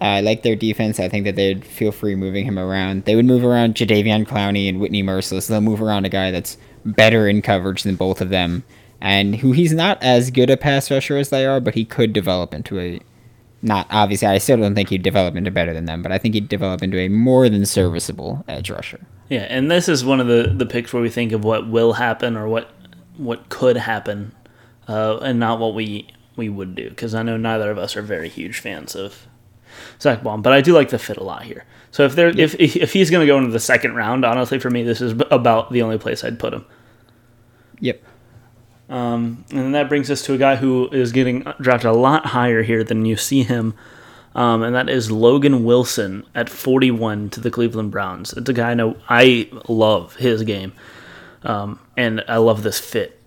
I 0.00 0.20
like 0.20 0.42
their 0.42 0.56
defense. 0.56 1.00
I 1.00 1.08
think 1.08 1.24
that 1.24 1.36
they'd 1.36 1.64
feel 1.64 1.92
free 1.92 2.14
moving 2.14 2.44
him 2.44 2.58
around. 2.58 3.04
They 3.04 3.16
would 3.16 3.24
move 3.24 3.44
around 3.44 3.74
Jadeveon 3.74 4.26
Clowney 4.26 4.68
and 4.68 4.80
Whitney 4.80 5.02
Mercilus. 5.02 5.48
They'll 5.48 5.60
move 5.60 5.80
around 5.80 6.04
a 6.04 6.10
guy 6.10 6.30
that's 6.30 6.58
better 6.84 7.28
in 7.28 7.42
coverage 7.42 7.82
than 7.82 7.96
both 7.96 8.20
of 8.20 8.28
them, 8.28 8.62
and 9.00 9.36
who 9.36 9.52
he's 9.52 9.72
not 9.72 10.02
as 10.02 10.30
good 10.30 10.50
a 10.50 10.56
pass 10.56 10.90
rusher 10.90 11.16
as 11.16 11.30
they 11.30 11.46
are, 11.46 11.60
but 11.60 11.74
he 11.74 11.84
could 11.84 12.12
develop 12.12 12.52
into 12.54 12.78
a. 12.78 13.00
Not 13.62 13.86
obviously, 13.90 14.28
I 14.28 14.38
still 14.38 14.58
don't 14.58 14.74
think 14.74 14.90
he'd 14.90 15.02
develop 15.02 15.34
into 15.34 15.50
better 15.50 15.72
than 15.72 15.86
them, 15.86 16.02
but 16.02 16.12
I 16.12 16.18
think 16.18 16.34
he'd 16.34 16.48
develop 16.48 16.82
into 16.82 16.98
a 16.98 17.08
more 17.08 17.48
than 17.48 17.64
serviceable 17.64 18.44
edge 18.46 18.70
rusher. 18.70 19.00
Yeah, 19.28 19.46
and 19.48 19.70
this 19.70 19.88
is 19.88 20.04
one 20.04 20.20
of 20.20 20.26
the, 20.26 20.52
the 20.54 20.66
picks 20.66 20.92
where 20.92 21.02
we 21.02 21.08
think 21.08 21.32
of 21.32 21.42
what 21.42 21.66
will 21.66 21.94
happen 21.94 22.36
or 22.36 22.46
what 22.46 22.70
what 23.16 23.48
could 23.48 23.76
happen, 23.76 24.32
uh, 24.88 25.18
and 25.18 25.38
not 25.38 25.58
what 25.58 25.74
we 25.74 26.08
we 26.36 26.48
would 26.48 26.74
do. 26.74 26.88
Because 26.88 27.14
I 27.14 27.22
know 27.22 27.36
neither 27.36 27.70
of 27.70 27.78
us 27.78 27.96
are 27.96 28.02
very 28.02 28.28
huge 28.28 28.58
fans 28.58 28.94
of 28.94 29.26
Zach 30.00 30.22
Baun, 30.22 30.42
but 30.42 30.52
I 30.52 30.60
do 30.60 30.72
like 30.72 30.90
the 30.90 30.98
fit 30.98 31.16
a 31.16 31.24
lot 31.24 31.42
here. 31.42 31.64
So 31.90 32.04
if 32.04 32.14
there 32.14 32.28
if 32.28 32.54
if, 32.58 32.76
if 32.76 32.92
he's 32.92 33.10
going 33.10 33.26
to 33.26 33.26
go 33.26 33.38
into 33.38 33.50
the 33.50 33.60
second 33.60 33.94
round, 33.94 34.24
honestly, 34.24 34.58
for 34.58 34.70
me, 34.70 34.82
this 34.82 35.00
is 35.00 35.12
about 35.30 35.72
the 35.72 35.82
only 35.82 35.98
place 35.98 36.24
I'd 36.24 36.38
put 36.38 36.54
him. 36.54 36.64
Yep. 37.80 38.02
Um, 38.88 39.44
and 39.50 39.74
that 39.74 39.88
brings 39.88 40.10
us 40.10 40.22
to 40.22 40.34
a 40.34 40.38
guy 40.38 40.56
who 40.56 40.88
is 40.90 41.12
getting 41.12 41.40
drafted 41.60 41.90
a 41.90 41.92
lot 41.92 42.26
higher 42.26 42.62
here 42.62 42.84
than 42.84 43.04
you 43.04 43.16
see 43.16 43.42
him. 43.42 43.74
Um, 44.34 44.62
and 44.62 44.74
that 44.74 44.88
is 44.88 45.10
Logan 45.10 45.64
Wilson 45.64 46.24
at 46.34 46.50
41 46.50 47.30
to 47.30 47.40
the 47.40 47.50
Cleveland 47.50 47.90
Browns. 47.90 48.34
It's 48.34 48.48
a 48.48 48.52
guy 48.52 48.72
I 48.72 48.74
know 48.74 48.96
I 49.08 49.50
love 49.66 50.16
his 50.16 50.42
game, 50.42 50.74
um, 51.46 51.78
and 51.96 52.22
I 52.28 52.36
love 52.38 52.62
this 52.62 52.78
fit 52.78 53.18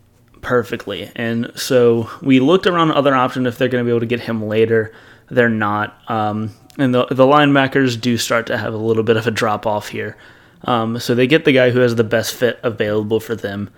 perfectly. 0.42 1.10
And 1.16 1.52
so 1.56 2.10
we 2.22 2.40
looked 2.40 2.68
around 2.68 2.92
other 2.92 3.16
options 3.16 3.48
if 3.48 3.58
they're 3.58 3.70
going 3.70 3.84
to 3.84 3.88
be 3.88 3.92
able 3.92 4.02
to 4.02 4.06
get 4.06 4.20
him 4.20 4.46
later. 4.46 4.94
They're 5.30 5.50
not, 5.50 5.98
um, 6.10 6.52
and 6.78 6.94
the 6.94 7.06
the 7.08 7.26
linebackers 7.26 8.00
do 8.00 8.18
start 8.18 8.48
to 8.48 8.58
have 8.58 8.74
a 8.74 8.78
little 8.78 9.04
bit 9.04 9.18
of 9.18 9.28
a 9.28 9.32
drop 9.32 9.66
off 9.66 9.90
here. 9.90 10.18
Um, 10.66 11.00
so 11.00 11.16
they 11.16 11.28
get 11.28 11.46
the 11.46 11.54
guy 11.54 11.70
who 11.72 11.80
has 11.80 11.96
the 11.96 12.04
best 12.04 12.34
fit 12.34 12.60
available 12.64 13.20
for 13.20 13.36
them 13.36 13.70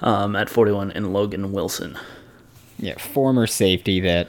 um, 0.00 0.36
at 0.36 0.50
41 0.50 0.90
in 0.90 1.12
Logan 1.12 1.52
Wilson. 1.52 1.98
Yeah, 2.78 2.98
former 2.98 3.46
safety 3.46 4.00
that 4.00 4.28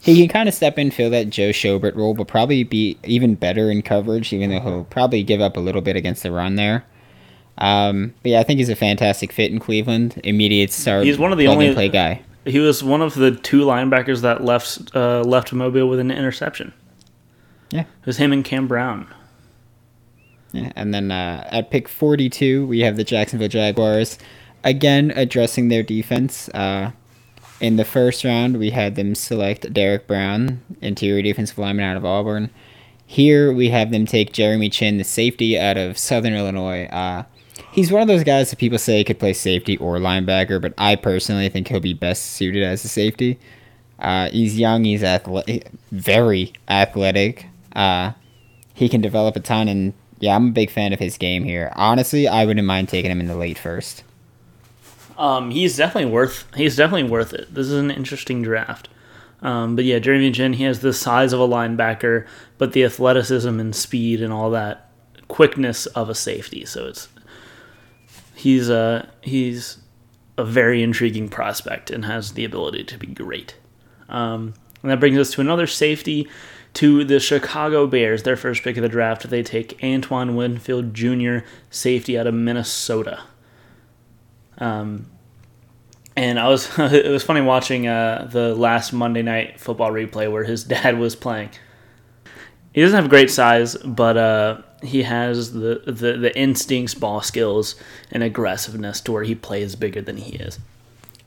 he 0.00 0.16
can 0.16 0.28
kind 0.28 0.48
of 0.48 0.54
step 0.54 0.78
in, 0.78 0.90
fill 0.90 1.10
that 1.10 1.30
Joe 1.30 1.50
Schobert 1.50 1.96
role, 1.96 2.14
but 2.14 2.28
probably 2.28 2.62
be 2.62 2.98
even 3.04 3.34
better 3.34 3.70
in 3.70 3.82
coverage, 3.82 4.32
even 4.32 4.50
though 4.50 4.60
he'll 4.60 4.84
probably 4.84 5.22
give 5.22 5.40
up 5.40 5.56
a 5.56 5.60
little 5.60 5.82
bit 5.82 5.96
against 5.96 6.22
the 6.22 6.30
run 6.30 6.54
there. 6.54 6.84
Um, 7.60 8.14
but 8.22 8.30
yeah, 8.30 8.40
I 8.40 8.42
think 8.42 8.58
he's 8.58 8.68
a 8.68 8.76
fantastic 8.76 9.32
fit 9.32 9.50
in 9.50 9.58
Cleveland. 9.58 10.20
Immediate 10.24 10.72
start. 10.72 11.04
He's 11.04 11.18
one 11.18 11.32
of 11.32 11.38
the 11.38 11.46
only- 11.46 11.74
play 11.74 11.88
guy. 11.88 12.22
He 12.46 12.58
was 12.58 12.82
one 12.82 13.02
of 13.02 13.14
the 13.14 13.32
two 13.32 13.66
linebackers 13.66 14.22
that 14.22 14.42
left 14.42 14.96
uh, 14.96 15.20
left 15.20 15.52
Mobile 15.52 15.88
with 15.88 15.98
an 16.00 16.10
interception. 16.10 16.72
Yeah. 17.70 17.82
It 17.82 18.06
was 18.06 18.16
him 18.16 18.32
and 18.32 18.42
Cam 18.44 18.66
Brown. 18.66 19.06
Yeah, 20.52 20.72
and 20.74 20.92
then 20.92 21.10
uh, 21.12 21.46
at 21.50 21.70
pick 21.70 21.86
42, 21.88 22.66
we 22.66 22.80
have 22.80 22.96
the 22.96 23.04
Jacksonville 23.04 23.48
Jaguars. 23.48 24.18
Again, 24.64 25.12
addressing 25.14 25.68
their 25.68 25.82
defense. 25.82 26.48
Uh, 26.48 26.90
in 27.60 27.76
the 27.76 27.84
first 27.84 28.24
round, 28.24 28.56
we 28.56 28.70
had 28.70 28.96
them 28.96 29.14
select 29.14 29.72
Derrick 29.72 30.06
Brown, 30.06 30.62
interior 30.80 31.22
defensive 31.22 31.58
lineman 31.58 31.84
out 31.84 31.96
of 31.96 32.04
Auburn. 32.04 32.50
Here, 33.06 33.52
we 33.52 33.68
have 33.68 33.90
them 33.90 34.06
take 34.06 34.32
Jeremy 34.32 34.70
Chinn, 34.70 34.96
the 34.98 35.04
safety 35.04 35.58
out 35.58 35.76
of 35.76 35.98
Southern 35.98 36.34
Illinois. 36.34 36.86
Uh, 36.86 37.24
he's 37.72 37.92
one 37.92 38.02
of 38.02 38.08
those 38.08 38.24
guys 38.24 38.50
that 38.50 38.58
people 38.58 38.78
say 38.78 39.02
could 39.04 39.18
play 39.18 39.32
safety 39.32 39.76
or 39.78 39.98
linebacker, 39.98 40.60
but 40.60 40.74
I 40.78 40.96
personally 40.96 41.48
think 41.48 41.68
he'll 41.68 41.80
be 41.80 41.94
best 41.94 42.32
suited 42.32 42.62
as 42.62 42.84
a 42.84 42.88
safety. 42.88 43.38
Uh, 43.98 44.30
he's 44.30 44.58
young, 44.58 44.84
he's 44.84 45.02
athle- 45.02 45.66
very 45.92 46.52
athletic. 46.68 47.46
Uh, 47.74 48.12
he 48.74 48.88
can 48.88 49.00
develop 49.00 49.36
a 49.36 49.40
ton, 49.40 49.68
and 49.68 49.92
yeah, 50.20 50.34
I'm 50.34 50.48
a 50.48 50.52
big 50.52 50.70
fan 50.70 50.92
of 50.92 50.98
his 50.98 51.18
game 51.18 51.44
here. 51.44 51.72
Honestly, 51.76 52.26
I 52.26 52.44
wouldn't 52.44 52.66
mind 52.66 52.88
taking 52.88 53.10
him 53.10 53.20
in 53.20 53.26
the 53.26 53.36
late 53.36 53.58
first. 53.58 54.04
Um, 55.18 55.50
he's 55.50 55.76
definitely 55.76 56.10
worth. 56.10 56.46
He's 56.56 56.76
definitely 56.76 57.10
worth 57.10 57.34
it. 57.34 57.54
This 57.54 57.66
is 57.66 57.74
an 57.74 57.90
interesting 57.90 58.40
draft. 58.42 58.88
Um, 59.42 59.76
but 59.76 59.84
yeah, 59.84 59.98
Jeremy 59.98 60.30
Chinn, 60.32 60.54
he 60.54 60.64
has 60.64 60.80
the 60.80 60.92
size 60.92 61.32
of 61.32 61.40
a 61.40 61.48
linebacker, 61.48 62.26
but 62.58 62.72
the 62.72 62.84
athleticism 62.84 63.60
and 63.60 63.74
speed 63.74 64.22
and 64.22 64.32
all 64.32 64.50
that 64.50 64.90
quickness 65.28 65.86
of 65.86 66.08
a 66.08 66.14
safety. 66.14 66.64
So 66.64 66.86
it's 66.86 67.08
he's 68.40 68.70
a 68.70 69.08
he's 69.20 69.78
a 70.38 70.44
very 70.44 70.82
intriguing 70.82 71.28
prospect 71.28 71.90
and 71.90 72.06
has 72.06 72.32
the 72.32 72.44
ability 72.44 72.84
to 72.84 72.96
be 72.96 73.06
great. 73.06 73.56
Um, 74.08 74.54
and 74.82 74.90
that 74.90 74.98
brings 74.98 75.18
us 75.18 75.32
to 75.32 75.42
another 75.42 75.66
safety 75.66 76.26
to 76.74 77.04
the 77.04 77.20
Chicago 77.20 77.86
Bears, 77.86 78.22
their 78.22 78.36
first 78.36 78.62
pick 78.62 78.76
of 78.78 78.82
the 78.82 78.88
draft. 78.88 79.28
They 79.28 79.42
take 79.42 79.78
Antoine 79.84 80.36
Winfield 80.36 80.94
Jr., 80.94 81.38
safety 81.68 82.18
out 82.18 82.26
of 82.26 82.32
Minnesota. 82.32 83.24
Um, 84.56 85.10
and 86.16 86.40
I 86.40 86.48
was 86.48 86.66
it 86.78 87.10
was 87.10 87.22
funny 87.22 87.42
watching 87.42 87.86
uh, 87.86 88.28
the 88.30 88.54
last 88.54 88.92
Monday 88.92 89.22
night 89.22 89.60
football 89.60 89.90
replay 89.90 90.32
where 90.32 90.44
his 90.44 90.64
dad 90.76 90.98
was 90.98 91.14
playing. 91.14 91.50
He 92.72 92.80
doesn't 92.80 92.98
have 92.98 93.10
great 93.10 93.30
size, 93.30 93.76
but 93.76 94.16
uh, 94.16 94.62
he 94.82 95.02
has 95.04 95.52
the, 95.52 95.82
the 95.86 96.16
the 96.16 96.32
instincts, 96.38 96.94
ball 96.94 97.20
skills, 97.22 97.74
and 98.10 98.22
aggressiveness 98.22 99.00
to 99.02 99.12
where 99.12 99.24
he 99.24 99.34
plays 99.34 99.76
bigger 99.76 100.00
than 100.00 100.16
he 100.16 100.36
is. 100.36 100.58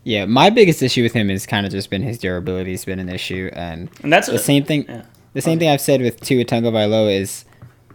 Yeah, 0.03 0.25
my 0.25 0.49
biggest 0.49 0.81
issue 0.81 1.01
with 1.03 1.13
him 1.13 1.29
has 1.29 1.45
kind 1.45 1.65
of 1.65 1.71
just 1.71 1.89
been 1.89 2.01
his 2.03 2.17
durability 2.17 2.71
has 2.71 2.83
been 2.83 2.99
an 2.99 3.07
issue, 3.09 3.49
and, 3.53 3.89
And 4.01 4.11
that's 4.11 4.27
the 4.27 4.35
a- 4.35 4.39
same 4.39 4.63
thing. 4.65 4.85
yeah. 4.89 5.03
The 5.33 5.41
same 5.41 5.57
thing 5.59 5.69
I've 5.69 5.81
said 5.81 6.01
with 6.01 6.19
Tua 6.21 6.45
Tagovailoa 6.45 7.19
is 7.19 7.45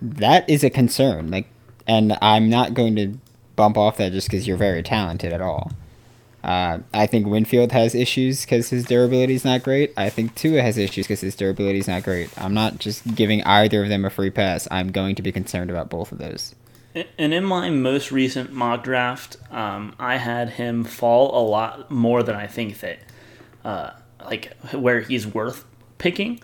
that 0.02 0.48
is 0.50 0.64
a 0.64 0.70
concern. 0.70 1.30
Like, 1.30 1.46
and 1.86 2.16
I'm 2.20 2.48
not 2.50 2.74
going 2.74 2.96
to 2.96 3.18
bump 3.56 3.76
off 3.76 3.96
that 3.98 4.10
just 4.12 4.26
because 4.28 4.46
you're 4.48 4.56
very 4.56 4.82
talented 4.82 5.32
at 5.32 5.40
all. 5.40 5.70
Uh, 6.42 6.78
I 6.94 7.06
think 7.06 7.26
Winfield 7.26 7.72
has 7.72 7.94
issues 7.94 8.42
because 8.42 8.70
his 8.70 8.84
durability 8.84 9.34
is 9.34 9.44
not 9.44 9.62
great. 9.62 9.92
I 9.96 10.08
think 10.08 10.34
Tua 10.34 10.62
has 10.62 10.78
issues 10.78 11.06
because 11.06 11.20
his 11.20 11.34
durability 11.34 11.80
is 11.80 11.88
not 11.88 12.04
great. 12.04 12.30
I'm 12.38 12.54
not 12.54 12.78
just 12.78 13.14
giving 13.14 13.42
either 13.42 13.82
of 13.82 13.88
them 13.88 14.04
a 14.04 14.10
free 14.10 14.30
pass. 14.30 14.68
I'm 14.70 14.92
going 14.92 15.14
to 15.16 15.22
be 15.22 15.32
concerned 15.32 15.70
about 15.70 15.90
both 15.90 16.12
of 16.12 16.18
those. 16.18 16.54
And 17.18 17.34
in 17.34 17.44
my 17.44 17.70
most 17.70 18.10
recent 18.10 18.52
mock 18.52 18.82
draft, 18.82 19.36
um, 19.50 19.94
I 19.98 20.16
had 20.16 20.50
him 20.50 20.84
fall 20.84 21.38
a 21.38 21.42
lot 21.46 21.90
more 21.90 22.22
than 22.22 22.34
I 22.34 22.46
think 22.46 22.80
that, 22.80 22.98
uh, 23.64 23.90
like 24.24 24.56
where 24.72 25.00
he's 25.00 25.26
worth 25.26 25.64
picking. 25.98 26.40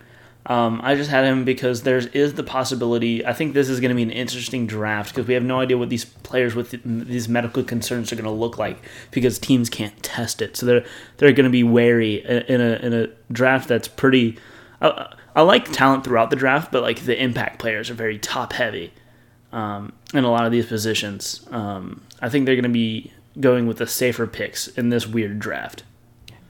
Um, 0.47 0.81
I 0.83 0.95
just 0.95 1.11
had 1.11 1.25
him 1.25 1.45
because 1.45 1.83
there 1.83 1.99
is 1.99 2.35
the 2.35 2.43
possibility. 2.43 3.25
I 3.25 3.33
think 3.33 3.55
this 3.55 3.71
is 3.71 3.81
going 3.81 3.89
to 3.89 3.95
be 3.95 4.03
an 4.03 4.11
interesting 4.11 4.67
draft 4.67 5.15
because 5.15 5.27
we 5.27 5.35
have 5.35 5.43
no 5.43 5.61
idea 5.61 5.79
what 5.79 5.89
these 5.89 6.05
players 6.05 6.55
with 6.55 6.79
these 6.85 7.29
medical 7.29 7.65
concerns 7.65 8.13
are 8.13 8.17
going 8.17 8.27
to 8.27 8.31
look 8.31 8.59
like 8.59 8.83
because 9.11 9.39
teams 9.39 9.71
can't 9.71 10.01
test 10.03 10.43
it. 10.43 10.57
So 10.57 10.67
they're 10.67 10.85
they're 11.17 11.33
going 11.33 11.45
to 11.45 11.51
be 11.51 11.65
wary 11.65 12.17
in 12.17 12.61
a 12.61 12.75
in 12.75 12.93
a 12.93 13.07
draft 13.33 13.69
that's 13.69 13.89
pretty. 13.89 14.37
I, 14.83 15.15
I 15.35 15.43
like 15.43 15.73
talent 15.73 16.05
throughout 16.05 16.29
the 16.29 16.37
draft, 16.37 16.71
but 16.71 16.83
like 16.83 17.01
the 17.01 17.21
impact 17.21 17.59
players 17.59 17.89
are 17.89 17.95
very 17.95 18.19
top 18.19 18.53
heavy 18.53 18.93
um, 19.51 19.93
in 20.13 20.25
a 20.25 20.31
lot 20.31 20.45
of 20.45 20.53
these 20.53 20.67
positions. 20.67 21.47
Um, 21.51 22.03
I 22.21 22.29
think 22.29 22.45
they're 22.45 22.55
going 22.55 22.65
to 22.65 22.69
be 22.69 23.13
going 23.41 23.67
with 23.67 23.79
the 23.79 23.87
safer 23.87 24.27
picks 24.27 24.69
in 24.69 24.91
this 24.91 25.07
weird 25.07 25.39
draft. 25.39 25.85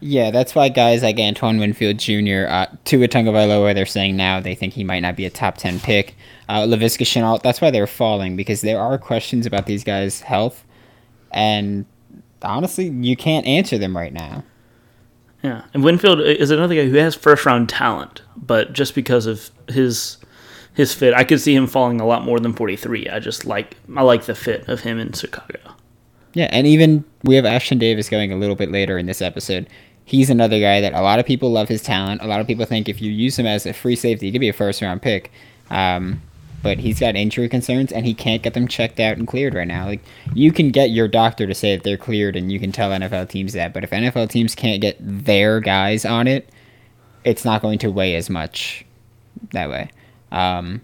Yeah, 0.06 0.30
that's 0.30 0.54
why 0.54 0.68
guys 0.68 1.02
like 1.02 1.18
Antoine 1.18 1.58
Winfield 1.58 1.98
Jr., 1.98 2.44
uh, 2.46 2.66
Tua 2.84 3.08
Tagovailoa, 3.08 3.74
they're 3.74 3.86
saying 3.86 4.16
now 4.18 4.38
they 4.38 4.54
think 4.54 4.74
he 4.74 4.84
might 4.84 5.00
not 5.00 5.16
be 5.16 5.24
a 5.24 5.30
top 5.30 5.56
10 5.56 5.80
pick. 5.80 6.14
Uh, 6.46 6.66
Laviska 6.66 7.06
Shenault, 7.06 7.40
that's 7.40 7.62
why 7.62 7.70
they're 7.70 7.86
falling, 7.86 8.36
because 8.36 8.60
there 8.60 8.78
are 8.78 8.98
questions 8.98 9.46
about 9.46 9.64
these 9.64 9.82
guys' 9.82 10.20
health, 10.20 10.62
and 11.30 11.86
honestly, 12.42 12.90
you 12.90 13.16
can't 13.16 13.46
answer 13.46 13.78
them 13.78 13.96
right 13.96 14.12
now. 14.12 14.44
Yeah, 15.42 15.64
and 15.72 15.82
Winfield 15.82 16.20
is 16.20 16.50
another 16.50 16.74
guy 16.74 16.84
who 16.84 16.96
has 16.96 17.14
first 17.14 17.46
round 17.46 17.70
talent, 17.70 18.20
but 18.36 18.74
just 18.74 18.94
because 18.94 19.24
of 19.24 19.50
his 19.68 20.18
his 20.74 20.92
fit, 20.92 21.14
I 21.14 21.24
could 21.24 21.40
see 21.40 21.54
him 21.54 21.66
falling 21.66 21.98
a 21.98 22.06
lot 22.06 22.24
more 22.24 22.38
than 22.38 22.52
43. 22.52 23.08
I 23.08 23.20
just 23.20 23.46
like 23.46 23.78
I 23.96 24.02
like 24.02 24.26
the 24.26 24.34
fit 24.34 24.68
of 24.68 24.80
him 24.80 24.98
in 24.98 25.12
Chicago. 25.14 25.60
Yeah, 26.34 26.48
and 26.50 26.66
even 26.66 27.04
we 27.22 27.36
have 27.36 27.46
Ashtyn 27.46 27.78
Davis 27.78 28.10
going 28.10 28.32
a 28.32 28.36
little 28.36 28.56
bit 28.56 28.70
later 28.70 28.98
in 28.98 29.06
this 29.06 29.22
episode. 29.22 29.66
He's 30.04 30.30
another 30.30 30.60
guy 30.60 30.80
that 30.80 30.92
a 30.92 31.00
lot 31.00 31.18
of 31.18 31.26
people 31.26 31.50
love 31.50 31.68
his 31.68 31.82
talent. 31.82 32.22
A 32.22 32.26
lot 32.26 32.40
of 32.40 32.46
people 32.46 32.66
think 32.66 32.88
if 32.88 33.00
you 33.00 33.10
use 33.10 33.38
him 33.38 33.46
as 33.46 33.64
a 33.64 33.72
free 33.72 33.96
safety, 33.96 34.26
he 34.26 34.32
could 34.32 34.40
be 34.40 34.48
a 34.48 34.52
first 34.52 34.82
round 34.82 35.00
pick. 35.02 35.32
Um, 35.70 36.20
but 36.64 36.78
he's 36.78 36.98
got 36.98 37.14
injury 37.14 37.48
concerns 37.48 37.92
and 37.92 38.06
he 38.06 38.14
can't 38.14 38.42
get 38.42 38.54
them 38.54 38.66
checked 38.66 38.98
out 38.98 39.18
and 39.18 39.28
cleared 39.28 39.54
right 39.54 39.68
now. 39.68 39.84
Like 39.84 40.00
you 40.32 40.50
can 40.50 40.70
get 40.70 40.90
your 40.90 41.06
doctor 41.06 41.46
to 41.46 41.54
say 41.54 41.76
that 41.76 41.84
they're 41.84 41.98
cleared 41.98 42.36
and 42.36 42.50
you 42.50 42.58
can 42.58 42.72
tell 42.72 42.90
NFL 42.90 43.28
teams 43.28 43.52
that, 43.52 43.74
but 43.74 43.84
if 43.84 43.90
NFL 43.90 44.30
teams 44.30 44.54
can't 44.54 44.80
get 44.80 44.96
their 44.98 45.60
guys 45.60 46.06
on 46.06 46.26
it, 46.26 46.48
it's 47.22 47.44
not 47.44 47.60
going 47.60 47.78
to 47.80 47.90
weigh 47.90 48.16
as 48.16 48.30
much 48.30 48.84
that 49.52 49.68
way. 49.68 49.90
Um, 50.32 50.80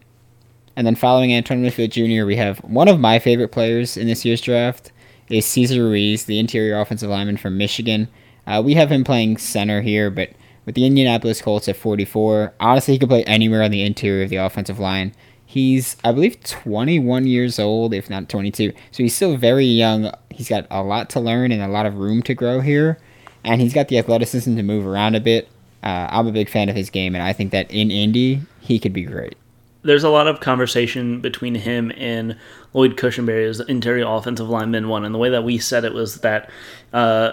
and 0.77 0.87
then 0.87 0.95
following 0.95 1.35
Antoine 1.35 1.63
Winfield 1.63 1.91
Jr., 1.91 2.27
we 2.27 2.37
have 2.37 2.59
one 2.59 2.89
of 2.89 3.01
my 3.01 3.19
favorite 3.19 3.49
players 3.49 3.97
in 3.97 4.07
this 4.07 4.25
year's 4.25 4.43
draft 4.43 4.93
is 5.31 5.47
Cesar 5.47 5.85
Ruiz, 5.85 6.27
the 6.27 6.39
interior 6.39 6.79
offensive 6.79 7.09
lineman 7.09 7.39
from 7.39 7.57
Michigan. 7.57 8.09
Uh, 8.47 8.63
we 8.65 8.75
have 8.75 8.91
him 8.91 9.05
playing 9.05 9.37
center 9.39 9.81
here, 9.81 10.11
but 10.11 10.31
with 10.67 10.75
the 10.75 10.87
Indianapolis 10.87 11.41
Colts 11.41 11.69
at 11.69 11.77
44, 11.77 12.55
honestly, 12.61 12.95
he 12.95 12.99
could 12.99 13.09
play 13.09 13.25
anywhere 13.25 13.63
on 13.63 13.71
the 13.71 13.83
interior 13.83 14.25
of 14.25 14.31
the 14.31 14.37
offensive 14.37 14.79
line. 14.79 15.15
He's, 15.45 15.97
I 16.05 16.13
believe, 16.13 16.41
21 16.45 17.27
years 17.27 17.59
old, 17.59 17.93
if 17.93 18.09
not 18.09 18.29
22. 18.29 18.73
So 18.93 19.03
he's 19.03 19.17
still 19.17 19.37
very 19.37 19.65
young. 19.65 20.13
He's 20.31 20.49
got 20.49 20.67
a 20.71 20.83
lot 20.83 21.11
to 21.11 21.21
learn 21.21 21.51
and 21.51 21.63
a 21.63 21.69
lot 21.69 21.87
of 21.87 21.97
room 21.97 22.23
to 22.23 22.35
grow 22.35 22.61
here. 22.61 22.99
And 23.43 23.61
he's 23.61 23.75
got 23.75 23.89
the 23.89 23.99
athleticism 23.99 24.55
to 24.57 24.63
move 24.63 24.87
around 24.87 25.17
a 25.17 25.21
bit. 25.21 25.49
Uh, 25.83 26.07
I'm 26.11 26.27
a 26.27 26.33
big 26.33 26.49
fan 26.49 26.69
of 26.69 26.77
his 26.77 26.91
game, 26.91 27.15
and 27.15 27.25
I 27.25 27.33
think 27.33 27.53
that 27.53 27.71
in 27.71 27.91
Indy, 27.91 28.43
he 28.61 28.79
could 28.79 28.93
be 28.93 29.03
great. 29.03 29.37
There's 29.83 30.05
a 30.05 30.11
lot 30.11 30.29
of 30.29 30.41
conversation 30.41 31.21
between 31.21 31.55
him 31.55 31.91
and 31.97 32.37
Lloyd 32.75 32.97
Cushenberry 32.97 33.49
as 33.49 33.61
interior 33.61 34.07
offensive 34.07 34.49
lineman 34.49 34.89
one, 34.89 35.05
and 35.05 35.15
the 35.15 35.19
way 35.19 35.31
that 35.31 35.43
we 35.43 35.57
said 35.57 35.85
it 35.85 35.95
was 35.95 36.21
that 36.21 36.51
uh, 36.93 37.33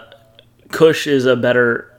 Cush 0.69 1.07
is 1.07 1.25
a 1.25 1.35
better 1.35 1.93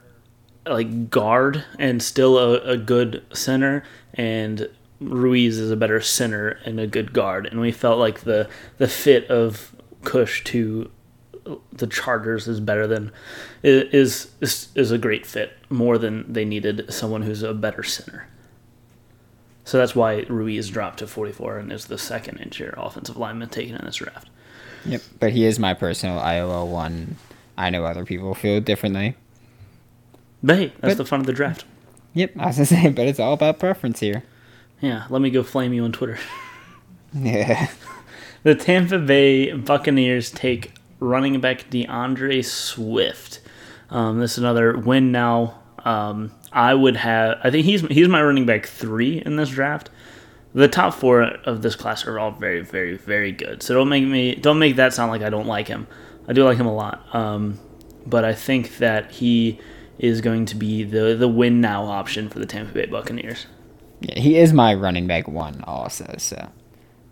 like 0.65 1.09
guard 1.09 1.63
and 1.77 2.01
still 2.01 2.37
a, 2.37 2.59
a 2.61 2.77
good 2.77 3.23
center, 3.33 3.83
and 4.13 4.69
Ruiz 4.99 5.57
is 5.57 5.71
a 5.71 5.75
better 5.75 6.01
center 6.01 6.59
and 6.65 6.79
a 6.79 6.87
good 6.87 7.13
guard, 7.13 7.45
and 7.45 7.59
we 7.59 7.71
felt 7.71 7.99
like 7.99 8.21
the 8.21 8.49
the 8.77 8.87
fit 8.87 9.27
of 9.29 9.75
Cush 10.03 10.43
to 10.45 10.91
the 11.73 11.87
Chargers 11.87 12.47
is 12.47 12.59
better 12.59 12.85
than 12.87 13.11
is 13.63 14.27
is 14.41 14.67
is 14.75 14.91
a 14.91 14.97
great 14.97 15.25
fit 15.25 15.53
more 15.69 15.97
than 15.97 16.31
they 16.31 16.45
needed 16.45 16.91
someone 16.93 17.23
who's 17.23 17.43
a 17.43 17.53
better 17.53 17.83
center. 17.83 18.27
So 19.65 19.77
that's 19.77 19.95
why 19.95 20.25
Ruiz 20.29 20.69
dropped 20.69 20.99
to 20.99 21.07
44 21.07 21.59
and 21.59 21.71
is 21.71 21.85
the 21.85 21.97
second 21.99 22.39
interior 22.39 22.73
offensive 22.75 23.17
lineman 23.17 23.49
taken 23.49 23.75
in 23.75 23.85
this 23.85 23.97
draft. 23.97 24.27
Yep. 24.85 25.01
But 25.19 25.31
he 25.31 25.45
is 25.45 25.59
my 25.59 25.75
personal 25.75 26.19
IOL 26.19 26.67
one. 26.67 27.17
I 27.59 27.69
know 27.69 27.83
other 27.85 28.05
people 28.05 28.33
feel 28.33 28.59
differently. 28.61 29.15
But 30.41 30.57
hey, 30.57 30.65
that's 30.79 30.95
But- 30.95 30.97
the 30.97 31.05
fun 31.05 31.19
of 31.19 31.25
the 31.25 31.33
draft. 31.33 31.65
Yep, 32.13 32.31
I 32.39 32.47
was 32.47 32.55
gonna 32.55 32.65
say, 32.65 32.89
but 32.89 33.05
it's 33.07 33.19
all 33.19 33.33
about 33.33 33.59
preference 33.59 33.99
here. 33.99 34.23
Yeah, 34.81 35.03
let 35.09 35.21
me 35.21 35.29
go 35.29 35.43
flame 35.43 35.73
you 35.73 35.83
on 35.83 35.91
Twitter. 35.91 36.17
Yeah. 37.13 37.67
The 38.43 38.53
Tampa 38.53 38.99
Bay 38.99 39.51
Buccaneers 39.51 40.29
take 40.31 40.73
running 40.99 41.41
back 41.41 41.67
D'Andre 41.71 42.43
Swift. 42.43 43.39
Um, 43.89 44.19
this 44.19 44.33
is 44.33 44.37
another 44.37 44.77
win 44.77 45.11
now. 45.11 45.59
Um, 45.83 46.31
I 46.53 46.75
would 46.75 46.95
have. 46.97 47.39
I 47.43 47.49
think 47.49 47.65
he's 47.65 47.81
he's 47.87 48.07
my 48.07 48.21
running 48.21 48.45
back 48.45 48.67
three 48.67 49.21
in 49.25 49.37
this 49.37 49.49
draft. 49.49 49.89
The 50.53 50.67
top 50.67 50.93
four 50.93 51.23
of 51.23 51.63
this 51.63 51.75
class 51.75 52.05
are 52.05 52.19
all 52.19 52.29
very, 52.29 52.61
very, 52.61 52.95
very 52.95 53.31
good. 53.31 53.63
So 53.63 53.73
don't 53.73 53.89
make 53.89 54.05
me 54.05 54.35
don't 54.35 54.59
make 54.59 54.75
that 54.75 54.93
sound 54.93 55.11
like 55.11 55.23
I 55.23 55.31
don't 55.31 55.47
like 55.47 55.67
him. 55.67 55.87
I 56.29 56.33
do 56.33 56.45
like 56.45 56.57
him 56.57 56.67
a 56.67 56.73
lot. 56.73 57.03
Um, 57.13 57.59
but 58.05 58.23
I 58.23 58.33
think 58.33 58.77
that 58.77 59.11
he 59.11 59.59
is 59.97 60.21
going 60.21 60.45
to 60.45 60.55
be 60.55 60.83
the 60.85 61.15
the 61.15 61.27
win 61.27 61.59
now 61.59 61.83
option 61.85 62.29
for 62.29 62.39
the 62.39 62.45
Tampa 62.45 62.71
Bay 62.73 62.85
Buccaneers. 62.85 63.47
Yeah, 63.99 64.17
he 64.17 64.37
is 64.37 64.53
my 64.53 64.73
running 64.73 65.07
back 65.07 65.27
one 65.27 65.61
also. 65.67 66.15
So, 66.19 66.49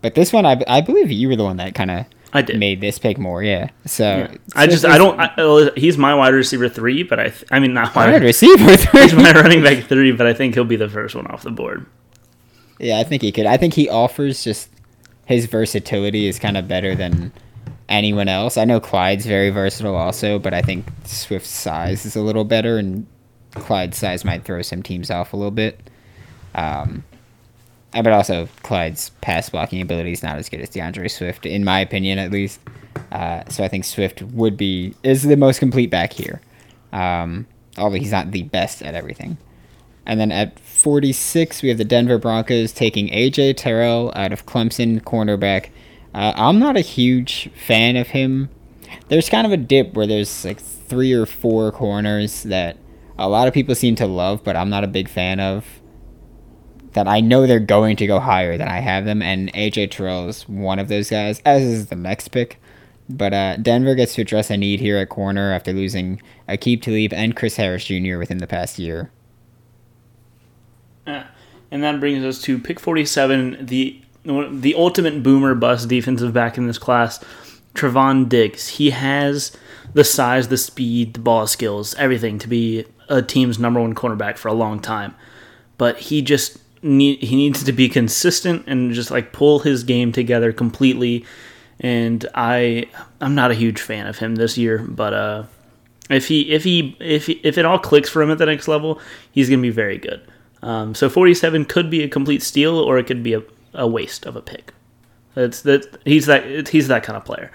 but 0.00 0.14
this 0.14 0.32
one, 0.32 0.46
I, 0.46 0.62
I 0.66 0.80
believe 0.80 1.10
you 1.10 1.28
were 1.28 1.36
the 1.36 1.44
one 1.44 1.58
that 1.58 1.74
kind 1.74 1.90
of 1.90 2.06
I 2.32 2.40
did. 2.40 2.58
made 2.58 2.80
this 2.80 2.98
pick 2.98 3.18
more. 3.18 3.42
Yeah. 3.42 3.68
So 3.84 4.04
Yeah. 4.04 4.34
I 4.54 4.66
just 4.66 4.86
I 4.86 4.96
don't. 4.96 5.18
I, 5.20 5.70
he's 5.76 5.98
my 5.98 6.14
wide 6.14 6.32
receiver 6.32 6.68
three, 6.68 7.02
but 7.02 7.20
I 7.20 7.24
th- 7.28 7.44
I 7.50 7.58
mean 7.58 7.74
not 7.74 7.94
wide 7.94 8.12
wide. 8.12 8.22
receiver. 8.22 8.76
three. 8.76 9.02
He's 9.02 9.14
my 9.14 9.32
running 9.32 9.62
back 9.62 9.84
three, 9.84 10.12
but 10.12 10.26
I 10.26 10.32
think 10.32 10.54
he'll 10.54 10.64
be 10.64 10.76
the 10.76 10.88
first 10.88 11.14
one 11.14 11.26
off 11.26 11.42
the 11.42 11.50
board. 11.50 11.84
yeah, 12.78 12.98
I 12.98 13.04
think 13.04 13.20
he 13.22 13.32
could. 13.32 13.44
I 13.46 13.56
think 13.58 13.74
he 13.74 13.88
offers 13.90 14.42
just 14.44 14.70
his 15.26 15.44
versatility 15.44 16.26
is 16.26 16.38
kind 16.38 16.56
of 16.56 16.66
better 16.68 16.94
than 16.94 17.32
anyone 17.88 18.28
else. 18.28 18.56
I 18.56 18.64
know 18.64 18.80
Clyde's 18.80 19.26
very 19.26 19.50
versatile 19.50 19.96
also, 19.96 20.38
but 20.38 20.54
I 20.54 20.62
think 20.62 20.86
Swift's 21.04 21.50
size 21.50 22.04
is 22.04 22.16
a 22.16 22.22
little 22.22 22.44
better, 22.44 22.78
and 22.78 23.06
Clyde's 23.52 23.98
size 23.98 24.24
might 24.24 24.44
throw 24.44 24.62
some 24.62 24.82
teams 24.82 25.10
off 25.10 25.32
a 25.32 25.36
little 25.36 25.50
bit. 25.50 25.90
Um, 26.54 27.04
uh, 27.94 28.02
but 28.02 28.12
also 28.12 28.48
Clyde's 28.62 29.10
pass 29.22 29.48
blocking 29.48 29.80
ability 29.80 30.12
is 30.12 30.22
not 30.22 30.38
as 30.38 30.48
good 30.48 30.60
as 30.60 30.68
D'Andre 30.68 31.08
Swift, 31.08 31.46
in 31.46 31.64
my 31.64 31.80
opinion, 31.80 32.18
at 32.18 32.30
least. 32.30 32.60
Uh, 33.10 33.42
so 33.48 33.64
I 33.64 33.68
think 33.68 33.84
Swift 33.84 34.22
would 34.22 34.56
be 34.56 34.94
is 35.02 35.22
the 35.22 35.36
most 35.36 35.58
complete 35.58 35.90
back 35.90 36.12
here, 36.12 36.40
um, 36.92 37.46
although 37.78 37.96
he's 37.96 38.12
not 38.12 38.30
the 38.30 38.42
best 38.42 38.82
at 38.82 38.94
everything. 38.94 39.38
And 40.04 40.18
then 40.18 40.32
at 40.32 40.58
46, 40.58 41.62
we 41.62 41.68
have 41.68 41.78
the 41.78 41.84
Denver 41.84 42.18
Broncos 42.18 42.72
taking 42.72 43.08
AJ 43.08 43.56
Terrell 43.58 44.12
out 44.16 44.32
of 44.32 44.46
Clemson, 44.46 45.02
cornerback. 45.02 45.68
Uh, 46.14 46.32
I'm 46.36 46.58
not 46.58 46.76
a 46.76 46.80
huge 46.80 47.50
fan 47.66 47.96
of 47.96 48.08
him. 48.08 48.48
There's 49.08 49.28
kind 49.28 49.46
of 49.46 49.52
a 49.52 49.56
dip 49.56 49.94
where 49.94 50.06
there's 50.06 50.44
like 50.44 50.60
three 50.60 51.12
or 51.12 51.26
four 51.26 51.70
corners 51.72 52.42
that 52.44 52.76
a 53.18 53.28
lot 53.28 53.48
of 53.48 53.54
people 53.54 53.74
seem 53.74 53.94
to 53.96 54.06
love, 54.06 54.42
but 54.44 54.56
I'm 54.56 54.70
not 54.70 54.84
a 54.84 54.88
big 54.88 55.08
fan 55.08 55.40
of. 55.40 55.64
That 56.92 57.06
I 57.06 57.20
know 57.20 57.46
they're 57.46 57.60
going 57.60 57.96
to 57.96 58.06
go 58.06 58.18
higher 58.18 58.56
than 58.56 58.68
I 58.68 58.78
have 58.80 59.04
them, 59.04 59.22
and 59.22 59.52
AJ 59.52 59.90
Terrell 59.90 60.28
is 60.28 60.48
one 60.48 60.78
of 60.78 60.88
those 60.88 61.10
guys, 61.10 61.40
as 61.44 61.62
is 61.62 61.86
the 61.88 61.96
next 61.96 62.28
pick. 62.28 62.60
But 63.10 63.32
uh, 63.32 63.56
Denver 63.56 63.94
gets 63.94 64.14
to 64.14 64.22
address 64.22 64.50
a 64.50 64.56
need 64.56 64.80
here 64.80 64.98
at 64.98 65.08
corner 65.08 65.52
after 65.52 65.72
losing 65.72 66.20
Aqib 66.48 66.82
Talib 66.82 67.12
and 67.12 67.36
Chris 67.36 67.56
Harris 67.56 67.84
Jr. 67.84 68.18
within 68.18 68.38
the 68.38 68.46
past 68.46 68.78
year. 68.78 69.10
And 71.70 71.82
that 71.82 72.00
brings 72.00 72.24
us 72.24 72.40
to 72.42 72.58
pick 72.58 72.80
47, 72.80 73.66
the 73.66 74.00
the 74.28 74.74
ultimate 74.74 75.22
boomer 75.22 75.54
bust 75.54 75.88
defensive 75.88 76.32
back 76.32 76.58
in 76.58 76.66
this 76.66 76.78
class, 76.78 77.22
Trevon 77.74 78.28
Diggs. 78.28 78.68
He 78.68 78.90
has 78.90 79.56
the 79.94 80.04
size, 80.04 80.48
the 80.48 80.58
speed, 80.58 81.14
the 81.14 81.20
ball 81.20 81.46
skills, 81.46 81.94
everything 81.94 82.38
to 82.40 82.48
be 82.48 82.84
a 83.08 83.22
team's 83.22 83.58
number 83.58 83.80
one 83.80 83.94
cornerback 83.94 84.36
for 84.36 84.48
a 84.48 84.54
long 84.54 84.80
time. 84.80 85.14
But 85.78 85.98
he 85.98 86.22
just 86.22 86.58
need 86.82 87.22
he 87.22 87.36
needs 87.36 87.64
to 87.64 87.72
be 87.72 87.88
consistent 87.88 88.64
and 88.66 88.92
just 88.92 89.10
like 89.10 89.32
pull 89.32 89.60
his 89.60 89.82
game 89.84 90.12
together 90.12 90.52
completely. 90.52 91.24
And 91.80 92.26
I 92.34 92.88
I'm 93.20 93.34
not 93.34 93.50
a 93.50 93.54
huge 93.54 93.80
fan 93.80 94.06
of 94.06 94.18
him 94.18 94.34
this 94.34 94.58
year, 94.58 94.78
but 94.78 95.14
uh, 95.14 95.44
if 96.10 96.28
he 96.28 96.52
if 96.52 96.64
he 96.64 96.96
if 97.00 97.26
he, 97.26 97.40
if 97.44 97.56
it 97.56 97.64
all 97.64 97.78
clicks 97.78 98.10
for 98.10 98.20
him 98.20 98.30
at 98.30 98.38
the 98.38 98.46
next 98.46 98.68
level, 98.68 99.00
he's 99.32 99.48
gonna 99.48 99.62
be 99.62 99.70
very 99.70 99.98
good. 99.98 100.20
Um, 100.60 100.94
so 100.94 101.08
47 101.08 101.66
could 101.66 101.88
be 101.88 102.02
a 102.02 102.08
complete 102.08 102.42
steal, 102.42 102.78
or 102.78 102.98
it 102.98 103.06
could 103.06 103.22
be 103.22 103.34
a, 103.34 103.42
a 103.74 103.86
waste 103.86 104.26
of 104.26 104.36
a 104.36 104.42
pick. 104.42 104.72
It's 105.36 105.62
that 105.62 105.98
he's 106.04 106.26
that 106.26 106.68
he's 106.68 106.88
that 106.88 107.02
kind 107.02 107.16
of 107.16 107.24
player. 107.24 107.50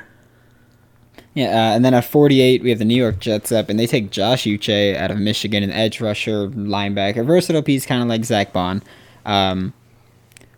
Yeah, 1.36 1.48
uh, 1.48 1.75
and 1.75 1.84
then 1.84 1.96
at 1.96 2.05
48, 2.05 2.62
we 2.62 2.70
have 2.70 2.77
the 2.77 2.86
New 2.86 2.96
York 2.96 3.20
Jets 3.20 3.51
up, 3.51 3.67
and 3.70 3.79
they 3.79 3.88
take 3.88 4.12
Josh 4.12 4.43
Uche 4.43 4.96
out 4.96 5.10
of 5.10 5.17
Michigan, 5.17 5.63
an 5.63 5.72
edge 5.72 6.00
rusher, 6.00 6.48
linebacker, 6.50 7.25
versatile 7.25 7.63
piece, 7.63 7.88
kind 7.88 8.03
of 8.03 8.08
like 8.08 8.24
Zach 8.24 8.53
Baun. 8.53 8.84
Um, 9.25 9.74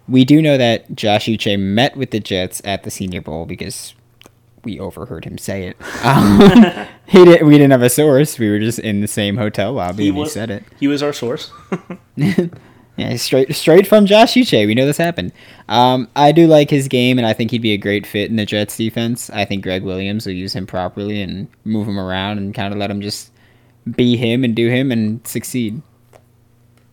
we 0.10 0.26
do 0.26 0.42
know 0.42 0.58
that 0.58 0.94
Josh 0.94 1.28
Uche 1.28 1.58
met 1.58 1.96
with 1.96 2.12
the 2.12 2.20
Jets 2.20 2.62
at 2.66 2.84
the 2.84 2.92
Senior 2.92 3.22
Bowl 3.22 3.46
because 3.46 3.94
we 4.66 4.78
overheard 4.78 5.24
him 5.24 5.38
say 5.38 5.68
it. 5.68 5.78
Um, 6.04 6.40
he 7.08 7.24
didn't. 7.24 7.48
we 7.48 7.54
didn't 7.54 7.72
have 7.72 7.82
a 7.82 7.90
source. 7.90 8.38
We 8.38 8.50
were 8.50 8.60
just 8.60 8.80
in 8.80 9.02
the 9.02 9.08
same 9.08 9.38
hotel 9.38 9.74
lobby, 9.74 10.04
He 10.04 10.10
and 10.10 10.18
was 10.18 10.30
he 10.30 10.34
said 10.34 10.52
it. 10.52 10.64
He 10.80 10.88
was 10.88 11.02
our 11.02 11.14
source. 11.14 11.52
Yeah, 12.98 13.16
straight 13.18 13.54
straight 13.54 13.88
from 13.88 14.06
Josh 14.06 14.36
Uche. 14.36 14.66
We 14.66 14.74
know 14.74 14.86
this 14.86 14.98
happened. 14.98 15.34
Um, 15.68 16.08
I 16.16 16.32
do 16.32 16.48
like 16.48 16.70
his 16.70 16.88
game, 16.88 17.18
and 17.18 17.28
I 17.28 17.34
think 17.34 17.52
he'd 17.52 17.62
be 17.62 17.74
a 17.74 17.78
great 17.78 18.08
fit 18.08 18.30
in 18.30 18.38
the 18.38 18.46
Jets 18.46 18.78
defense. 18.78 19.30
I 19.32 19.44
think 19.44 19.64
Gregg 19.64 19.84
Williams 19.84 20.26
will 20.26 20.34
use 20.34 20.54
him 20.54 20.66
properly 20.66 21.22
and 21.22 21.48
move 21.66 21.88
him 21.88 22.00
around 22.00 22.38
and 22.38 22.56
kind 22.56 22.74
of 22.74 22.80
let 22.80 22.90
him 22.90 23.02
just 23.02 23.32
be 23.96 24.16
him 24.16 24.44
and 24.44 24.56
do 24.56 24.70
him 24.70 24.92
and 24.92 25.26
succeed. 25.28 25.82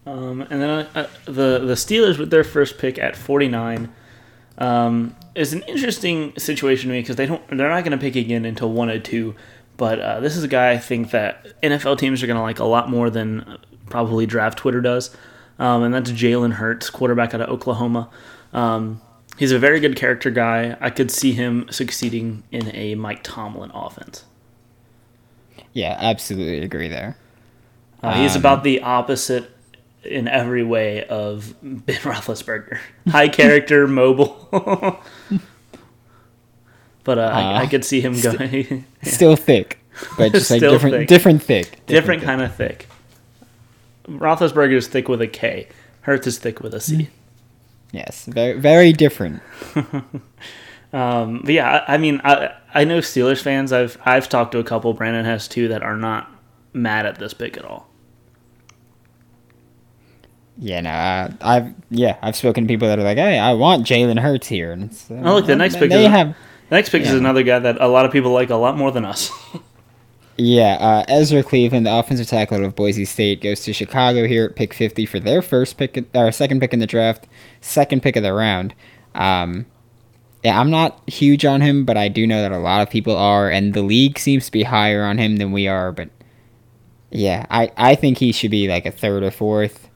Um, 0.04 0.42
and 0.42 0.61
then 0.61 0.71
uh, 0.94 1.09
the 1.26 1.61
the 1.61 1.75
Steelers 1.75 2.18
with 2.18 2.30
their 2.30 2.44
first 2.44 2.78
pick 2.78 2.99
at 2.99 3.14
49 3.14 3.92
um, 4.59 5.14
is 5.35 5.52
an 5.52 5.62
interesting 5.62 6.37
situation 6.37 6.88
to 6.88 6.94
me 6.94 7.00
because 7.00 7.16
they 7.16 7.26
don't 7.26 7.47
they're 7.49 7.68
not 7.68 7.85
going 7.85 7.92
to 7.92 7.99
pick 7.99 8.16
again 8.16 8.44
until 8.44 8.73
one 8.73 8.90
or 8.90 8.99
two. 8.99 9.35
But 9.76 10.00
uh, 10.00 10.21
this 10.21 10.37
is 10.37 10.42
a 10.42 10.49
guy 10.49 10.73
I 10.73 10.78
think 10.78 11.12
that 11.12 11.61
NFL 11.62 11.99
teams 11.99 12.23
are 12.23 12.26
going 12.26 12.37
to 12.37 12.42
like 12.42 12.59
a 12.59 12.64
lot 12.64 12.90
more 12.90 13.11
than 13.11 13.59
probably 13.88 14.26
draft 14.26 14.59
Twitter 14.59 14.81
does, 14.81 15.16
um, 15.62 15.83
and 15.85 15.94
that's 15.94 16.11
Jalen 16.11 16.53
Hurts, 16.55 16.90
quarterback 16.90 17.33
out 17.35 17.40
of 17.40 17.48
Oklahoma. 17.48 18.09
Um, 18.53 19.01
he's 19.38 19.53
a 19.53 19.59
very 19.59 19.81
good 19.81 19.96
character 19.96 20.31
guy. 20.31 20.77
I 20.81 20.90
could 20.90 21.11
see 21.11 21.33
him 21.33 21.66
succeeding 21.70 22.42
in 22.51 22.75
a 22.75 22.94
Mike 22.96 23.20
Tomlin 23.22 23.70
offense. 23.72 24.25
Yeah, 25.72 25.96
absolutely 25.98 26.59
agree 26.62 26.88
there. 26.88 27.16
Uh, 28.03 28.14
he's 28.20 28.35
Um, 28.35 28.42
about 28.42 28.64
the 28.64 28.83
opposite 28.83 29.51
in 30.05 30.27
every 30.29 30.64
way 30.64 31.05
of 31.05 31.55
Ben 31.62 31.96
Roethlisberger. 32.03 32.79
High 33.09 33.29
character, 33.29 33.87
mobile. 34.03 34.48
but 37.05 37.18
uh, 37.18 37.22
I, 37.22 37.40
I 37.61 37.64
Uh, 37.64 37.68
could 37.68 37.85
see 37.85 38.01
him 38.01 38.20
going 38.20 38.85
Still 39.03 39.37
thick, 39.37 39.79
but 40.18 40.33
just 40.33 40.51
like 40.51 40.61
different, 40.61 40.96
thick. 40.96 41.09
different 41.09 41.42
thick, 41.42 41.87
different 41.87 42.20
thick. 42.20 42.27
kind 42.27 42.42
of 42.42 42.55
thick. 42.55 42.88
Roethlisberger 44.05 44.75
is 44.75 44.88
thick 44.88 45.09
with 45.09 45.21
a 45.23 45.27
K. 45.29 45.69
Hurts 46.03 46.27
is 46.27 46.38
thick 46.38 46.61
with 46.61 46.75
a 46.75 46.81
C. 46.81 47.09
Yes, 47.93 48.25
very, 48.27 48.59
very 48.59 48.93
different. 48.93 49.43
Um, 50.95 51.41
but 51.43 51.55
yeah, 51.55 51.85
I, 51.88 51.95
I 51.95 51.97
mean, 51.97 52.21
I 52.23 52.53
I 52.75 52.85
know 52.85 52.99
Steelers 52.99 53.41
fans. 53.41 53.73
I've 53.73 53.97
I've 54.05 54.29
talked 54.29 54.53
to 54.53 54.59
a 54.59 54.62
couple. 54.62 54.93
Brandon 54.93 55.25
has 55.25 55.49
too 55.49 55.69
that 55.69 55.83
are 55.83 55.97
not 55.97 56.31
mad 56.75 57.07
at 57.07 57.19
this 57.19 57.33
pick 57.33 57.57
at 57.57 57.65
all. 57.65 57.88
Yeah, 60.59 60.83
no, 60.83 60.91
uh, 60.91 61.31
I've 61.41 61.75
yeah, 61.88 62.19
I've 62.21 62.37
spoken 62.37 62.65
to 62.65 62.69
people 62.69 62.88
that 62.88 62.99
are 62.99 63.03
like, 63.05 63.17
hey, 63.17 63.38
I 63.38 63.55
want 63.55 63.87
Jalen 63.87 64.21
Hurts 64.21 64.49
here, 64.49 64.71
and 64.73 64.85
it's, 64.85 65.11
uh, 65.11 65.15
Oh, 65.25 65.37
look, 65.37 65.47
the 65.47 65.57
next 65.57 65.77
pick 65.79 65.88
they 65.88 66.05
is- 66.05 66.11
have. 66.11 66.37
The 66.69 66.77
next 66.77 66.91
pick 66.91 67.03
is 67.03 67.15
another 67.15 67.43
guy 67.43 67.59
that 67.59 67.81
a 67.81 67.88
lot 67.88 68.05
of 68.05 68.12
people 68.12 68.31
like 68.33 68.51
a 68.51 68.57
lot 68.57 68.77
more 68.77 68.91
than 68.93 69.07
us. 69.07 69.31
Yeah, 70.38 70.77
uh, 70.81 71.05
Ezra 71.09 71.42
Cleveland, 71.42 71.87
the 71.87 71.95
offensive 71.95 72.27
tackle 72.27 72.64
of 72.64 72.75
Boise 72.75 73.05
State, 73.05 73.42
goes 73.42 73.61
to 73.64 73.73
Chicago 73.73 74.27
here 74.27 74.47
at 74.47 74.57
pick 74.57 74.73
50 74.73 75.05
for 75.07 75.21
their 75.21 75.42
first 75.42 75.77
pick, 75.77 76.05
or 76.14 76.33
second 76.33 76.61
pick 76.61 76.73
in 76.73 76.79
the 76.79 76.87
draft, 76.87 77.29
second 77.61 78.03
pick 78.03 78.16
of 78.16 78.23
the 78.23 78.33
round. 78.33 78.75
Um, 79.14 79.66
yeah, 80.42 80.59
I'm 80.59 80.71
not 80.71 81.09
huge 81.09 81.45
on 81.45 81.61
him, 81.61 81.85
but 81.85 81.97
I 81.97 82.09
do 82.09 82.27
know 82.27 82.40
that 82.40 82.51
a 82.51 82.59
lot 82.59 82.81
of 82.83 82.90
people 82.90 83.16
are, 83.16 83.51
and 83.51 83.75
the 83.75 83.83
league 83.83 84.18
seems 84.18 84.47
to 84.47 84.53
be 84.53 84.62
higher 84.64 85.05
on 85.05 85.18
him 85.18 85.37
than 85.37 85.53
we 85.53 85.68
are. 85.68 85.92
But 85.92 86.09
yeah, 87.11 87.47
I, 87.51 87.71
I 87.77 87.95
think 87.95 88.18
he 88.18 88.33
should 88.33 88.51
be 88.51 88.68
like 88.68 88.87
a 88.87 88.90
third 88.90 89.23
or 89.23 89.31
fourth. 89.31 89.88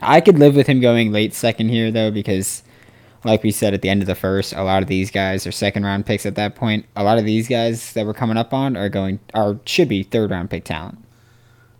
I 0.00 0.20
could 0.20 0.38
live 0.38 0.56
with 0.56 0.66
him 0.66 0.80
going 0.80 1.12
late 1.12 1.34
second 1.34 1.68
here, 1.68 1.90
though, 1.90 2.10
because 2.10 2.62
like 3.26 3.42
we 3.42 3.50
said 3.50 3.74
at 3.74 3.82
the 3.82 3.88
end 3.88 4.02
of 4.02 4.06
the 4.06 4.14
first, 4.14 4.52
a 4.52 4.62
lot 4.62 4.82
of 4.82 4.88
these 4.88 5.10
guys 5.10 5.46
are 5.46 5.52
second 5.52 5.84
round 5.84 6.06
picks 6.06 6.24
at 6.24 6.36
that 6.36 6.54
point. 6.54 6.86
A 6.94 7.04
lot 7.04 7.18
of 7.18 7.24
these 7.24 7.48
guys 7.48 7.92
that 7.92 8.06
we're 8.06 8.14
coming 8.14 8.36
up 8.36 8.54
on 8.54 8.76
are 8.76 8.88
going 8.88 9.18
are 9.34 9.58
should 9.66 9.88
be 9.88 10.02
third 10.02 10.30
round 10.30 10.48
pick 10.48 10.64
talent. 10.64 10.98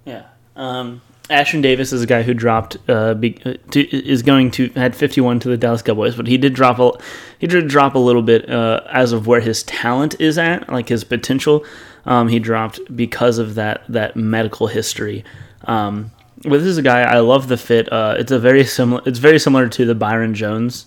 Yeah. 0.04 0.26
Um, 0.56 1.00
Ashtyn 1.30 1.62
Davis 1.62 1.92
is 1.92 2.02
a 2.02 2.06
guy 2.06 2.22
who 2.22 2.34
dropped 2.34 2.76
uh, 2.88 3.14
be, 3.14 3.36
uh, 3.44 3.54
to, 3.72 3.80
is 3.96 4.22
going 4.22 4.50
to 4.52 4.70
had 4.70 4.94
51 4.94 5.40
to 5.40 5.48
the 5.48 5.56
Dallas 5.56 5.82
Cowboys, 5.82 6.16
but 6.16 6.26
he 6.26 6.36
did 6.38 6.54
drop 6.54 6.78
a 6.78 6.92
he 7.38 7.46
did 7.46 7.68
drop 7.68 7.94
a 7.94 7.98
little 7.98 8.22
bit 8.22 8.48
uh, 8.50 8.82
as 8.90 9.12
of 9.12 9.26
where 9.26 9.40
his 9.40 9.62
talent 9.64 10.20
is 10.20 10.38
at, 10.38 10.68
like 10.68 10.88
his 10.88 11.04
potential. 11.04 11.64
Um, 12.04 12.28
he 12.28 12.38
dropped 12.38 12.80
because 12.94 13.38
of 13.38 13.54
that 13.54 13.82
that 13.88 14.16
medical 14.16 14.66
history. 14.66 15.24
Um, 15.64 16.10
but 16.42 16.58
this 16.58 16.68
is 16.68 16.78
a 16.78 16.82
guy 16.82 17.00
I 17.00 17.20
love 17.20 17.48
the 17.48 17.56
fit. 17.56 17.92
Uh, 17.92 18.16
it's 18.18 18.30
a 18.30 18.38
very 18.38 18.64
similar. 18.64 19.02
It's 19.06 19.18
very 19.18 19.38
similar 19.38 19.68
to 19.68 19.84
the 19.84 19.94
Byron 19.94 20.34
Jones. 20.34 20.86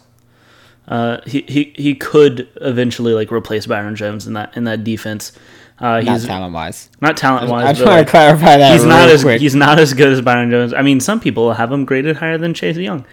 Uh, 0.89 1.21
he, 1.28 1.41
he 1.47 1.71
he 1.78 1.93
could 1.95 2.49
eventually 2.62 3.13
like 3.13 3.32
replace 3.32 3.65
Byron 3.67 3.95
Jones 3.95 4.25
in 4.28 4.34
that 4.34 4.58
in 4.58 4.63
that 4.65 4.84
defense. 4.84 5.32
Uh, 5.80 6.02
Not 6.02 6.04
he's 6.04 6.25
talent 6.25 6.54
wise. 6.54 6.89
not 6.99 7.15
talent 7.15 7.49
wise. 7.49 7.65
I 7.67 7.71
just 7.73 7.86
want 7.86 8.06
to 8.06 8.12
clarify 8.12 8.58
that. 8.58 8.73
he's 8.73 8.84
not 8.84 9.08
as 9.08 9.21
quick. 9.23 9.39
he's 9.39 9.56
not 9.56 9.80
as 9.80 9.93
good 9.93 10.10
as 10.12 10.19
Byron 10.21 10.49
Jones. 10.52 10.73
I 10.73 10.82
mean, 10.82 10.99
some 10.99 11.19
people 11.21 11.54
have 11.54 11.71
him 11.71 11.86
graded 11.86 12.17
higher 12.17 12.38
than 12.38 12.54
Chase 12.54 12.75
Young. 12.75 13.06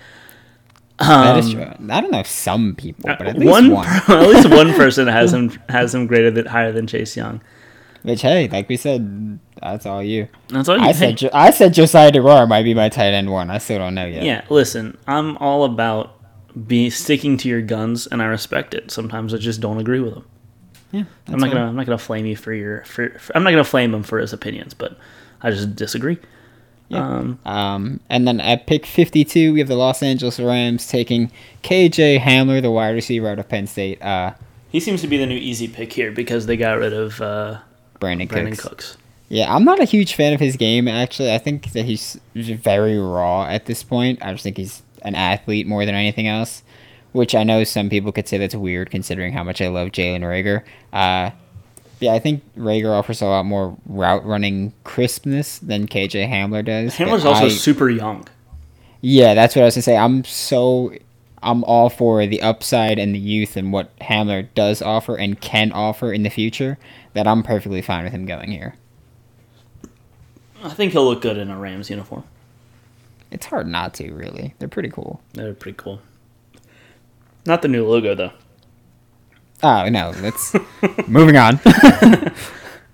that 0.98 1.38
is 1.38 1.46
Um, 1.46 1.52
true. 1.52 1.90
I 1.90 2.00
don't 2.00 2.10
know 2.10 2.18
if 2.20 2.26
some 2.26 2.74
people, 2.74 3.04
but 3.18 3.26
at 3.26 3.38
least 3.38 3.50
one, 3.50 3.70
one. 3.70 3.86
at 3.86 4.28
least 4.28 4.48
one 4.50 4.72
person 4.74 5.06
has 5.06 5.32
him 5.32 5.50
has 5.68 5.94
him 5.94 6.06
graded 6.06 6.34
that 6.36 6.46
higher 6.48 6.72
than 6.72 6.86
Chase 6.86 7.16
Young. 7.16 7.40
Which 8.02 8.22
hey, 8.22 8.48
like 8.48 8.68
we 8.68 8.76
said, 8.76 9.38
that's 9.60 9.84
all 9.84 10.02
you. 10.02 10.28
That's 10.48 10.68
all 10.68 10.78
you 10.78 10.82
I 10.84 10.92
think. 10.92 11.18
said 11.18 11.30
Jo- 11.30 11.36
I 11.38 11.50
said 11.50 11.74
Josiah 11.74 12.10
DeGuara 12.10 12.48
might 12.48 12.62
be 12.62 12.72
my 12.72 12.88
tight 12.88 13.12
end 13.12 13.30
one. 13.30 13.50
I 13.50 13.58
still 13.58 13.78
don't 13.78 13.94
know 13.94 14.06
yet. 14.06 14.22
Yeah, 14.22 14.44
listen, 14.48 14.96
I'm 15.06 15.36
all 15.38 15.64
about 15.64 16.15
be 16.66 16.88
sticking 16.90 17.36
to 17.38 17.48
your 17.48 17.62
guns, 17.62 18.06
and 18.06 18.22
I 18.22 18.26
respect 18.26 18.74
it. 18.74 18.90
Sometimes 18.90 19.34
I 19.34 19.38
just 19.38 19.60
don't 19.60 19.78
agree 19.78 20.00
with 20.00 20.14
them. 20.14 20.24
yeah. 20.92 21.04
I'm 21.28 21.38
not 21.38 21.40
fine. 21.40 21.50
gonna 21.52 21.68
I'm 21.68 21.76
not 21.76 21.86
gonna 21.86 21.98
flame 21.98 22.26
you 22.26 22.36
for 22.36 22.52
your 22.52 22.84
for, 22.84 23.10
for 23.18 23.36
I'm 23.36 23.42
not 23.42 23.50
gonna 23.50 23.64
flame 23.64 23.92
him 23.94 24.02
for 24.02 24.18
his 24.18 24.32
opinions, 24.32 24.72
but 24.74 24.96
I 25.42 25.50
just 25.50 25.76
disagree. 25.76 26.18
Yeah. 26.88 27.04
Um, 27.04 27.38
Um, 27.44 28.00
and 28.08 28.28
then 28.28 28.40
at 28.40 28.66
pick 28.68 28.86
52, 28.86 29.52
we 29.52 29.58
have 29.58 29.68
the 29.68 29.74
Los 29.76 30.02
Angeles 30.04 30.38
Rams 30.38 30.86
taking 30.86 31.32
KJ 31.64 32.20
Hamler, 32.20 32.62
the 32.62 32.70
wide 32.70 32.90
receiver 32.94 33.28
out 33.28 33.40
of 33.40 33.48
Penn 33.48 33.66
State. 33.66 34.00
Uh, 34.00 34.34
he 34.70 34.78
seems 34.78 35.00
to 35.00 35.08
be 35.08 35.16
the 35.16 35.26
new 35.26 35.36
easy 35.36 35.66
pick 35.68 35.92
here 35.92 36.12
because 36.12 36.46
they 36.46 36.56
got 36.56 36.78
rid 36.78 36.92
of 36.92 37.20
uh, 37.20 37.58
Brandon, 37.98 38.28
Brandin 38.28 38.50
Cooks. 38.56 38.62
Cooks. 38.62 38.96
Yeah, 39.28 39.52
I'm 39.52 39.64
not 39.64 39.80
a 39.80 39.84
huge 39.84 40.14
fan 40.14 40.32
of 40.32 40.38
his 40.38 40.56
game, 40.56 40.86
actually. 40.86 41.34
I 41.34 41.38
think 41.38 41.72
that 41.72 41.84
he's 41.86 42.20
very 42.34 42.96
raw 42.96 43.46
at 43.46 43.66
this 43.66 43.82
point. 43.82 44.20
I 44.22 44.30
just 44.30 44.44
think 44.44 44.56
he's 44.56 44.82
an 45.06 45.14
athlete 45.14 45.66
more 45.66 45.86
than 45.86 45.94
anything 45.94 46.26
else. 46.26 46.62
which 47.12 47.34
I 47.34 47.44
know 47.44 47.64
some 47.64 47.88
people 47.88 48.12
could 48.12 48.28
say 48.28 48.36
that's 48.36 48.54
weird 48.54 48.90
considering 48.90 49.32
how 49.32 49.42
much 49.42 49.62
I 49.62 49.68
love 49.68 49.88
Jalen 49.88 50.20
Reagor. 50.20 50.62
Uh, 50.92 51.30
yeah, 51.98 52.12
I 52.12 52.18
think 52.18 52.42
Reagor 52.58 52.92
offers 52.92 53.22
a 53.22 53.26
lot 53.26 53.46
more 53.46 53.74
route 53.86 54.22
running 54.26 54.74
crispness 54.84 55.58
than 55.58 55.86
KJ 55.86 56.28
Hamler 56.30 56.62
does. 56.62 56.94
Hamler's 56.96 57.24
also 57.24 57.46
I- 57.46 57.48
super 57.48 57.88
young. 57.88 58.26
yeah, 59.00 59.32
that's 59.32 59.56
what 59.56 59.62
I 59.62 59.64
was 59.64 59.76
gonna 59.76 59.82
say. 59.82 59.96
I'm 59.96 60.24
so 60.24 60.92
I'm 61.42 61.64
all 61.64 61.88
for 61.88 62.26
the 62.26 62.42
upside 62.42 62.98
and 62.98 63.14
the 63.14 63.18
youth 63.18 63.56
and 63.56 63.72
what 63.72 63.96
Hamler 64.00 64.48
does 64.54 64.82
offer 64.82 65.16
and 65.16 65.40
can 65.40 65.72
offer 65.72 66.12
in 66.12 66.22
the 66.22 66.30
future. 66.30 66.76
That 67.14 67.26
I'm 67.26 67.42
perfectly 67.42 67.80
fine 67.80 68.04
with 68.04 68.12
him 68.12 68.26
going 68.26 68.50
here. 68.52 68.74
I 70.62 70.68
think 70.70 70.92
he'll 70.92 71.04
look 71.06 71.22
good 71.22 71.38
in 71.38 71.50
a 71.50 71.56
Rams 71.58 71.88
uniform. 71.88 72.24
It's 73.30 73.46
hard 73.46 73.66
not 73.66 73.94
to, 73.94 74.12
really. 74.12 74.54
They're 74.58 74.68
pretty 74.68 74.88
cool. 74.90 75.20
They're 75.34 75.54
pretty 75.54 75.76
cool. 75.76 76.00
Not 77.44 77.62
the 77.62 77.68
new 77.68 77.86
logo 77.86 78.14
though. 78.14 78.32
Oh 79.62 79.88
no, 79.88 80.12
let's 80.20 80.54
moving 81.08 81.36
on. 81.36 81.60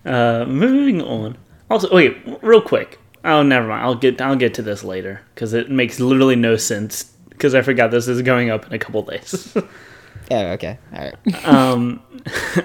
Uh, 0.05 0.45
moving 0.49 1.01
on. 1.01 1.39
Also, 1.71 1.93
wait, 1.95 2.17
real 2.43 2.61
quick. 2.61 2.99
Oh, 3.25 3.43
never 3.43 3.69
mind. 3.69 3.85
I'll 3.85 3.95
get 3.95 4.21
I'll 4.21 4.35
get 4.35 4.53
to 4.55 4.63
this 4.63 4.83
later 4.83 5.21
because 5.35 5.53
it 5.53 5.71
makes 5.71 6.01
literally 6.01 6.35
no 6.37 6.57
sense. 6.57 7.05
Because 7.29 7.55
I 7.55 7.63
forgot 7.63 7.93
this 7.93 8.09
is 8.09 8.21
going 8.23 8.51
up 8.51 8.67
in 8.67 8.73
a 8.73 8.79
couple 8.81 9.03
days. 9.03 9.57
yeah, 10.29 10.51
okay, 10.55 10.79
all 10.93 10.99
right. 10.99 11.47
um, 11.47 12.03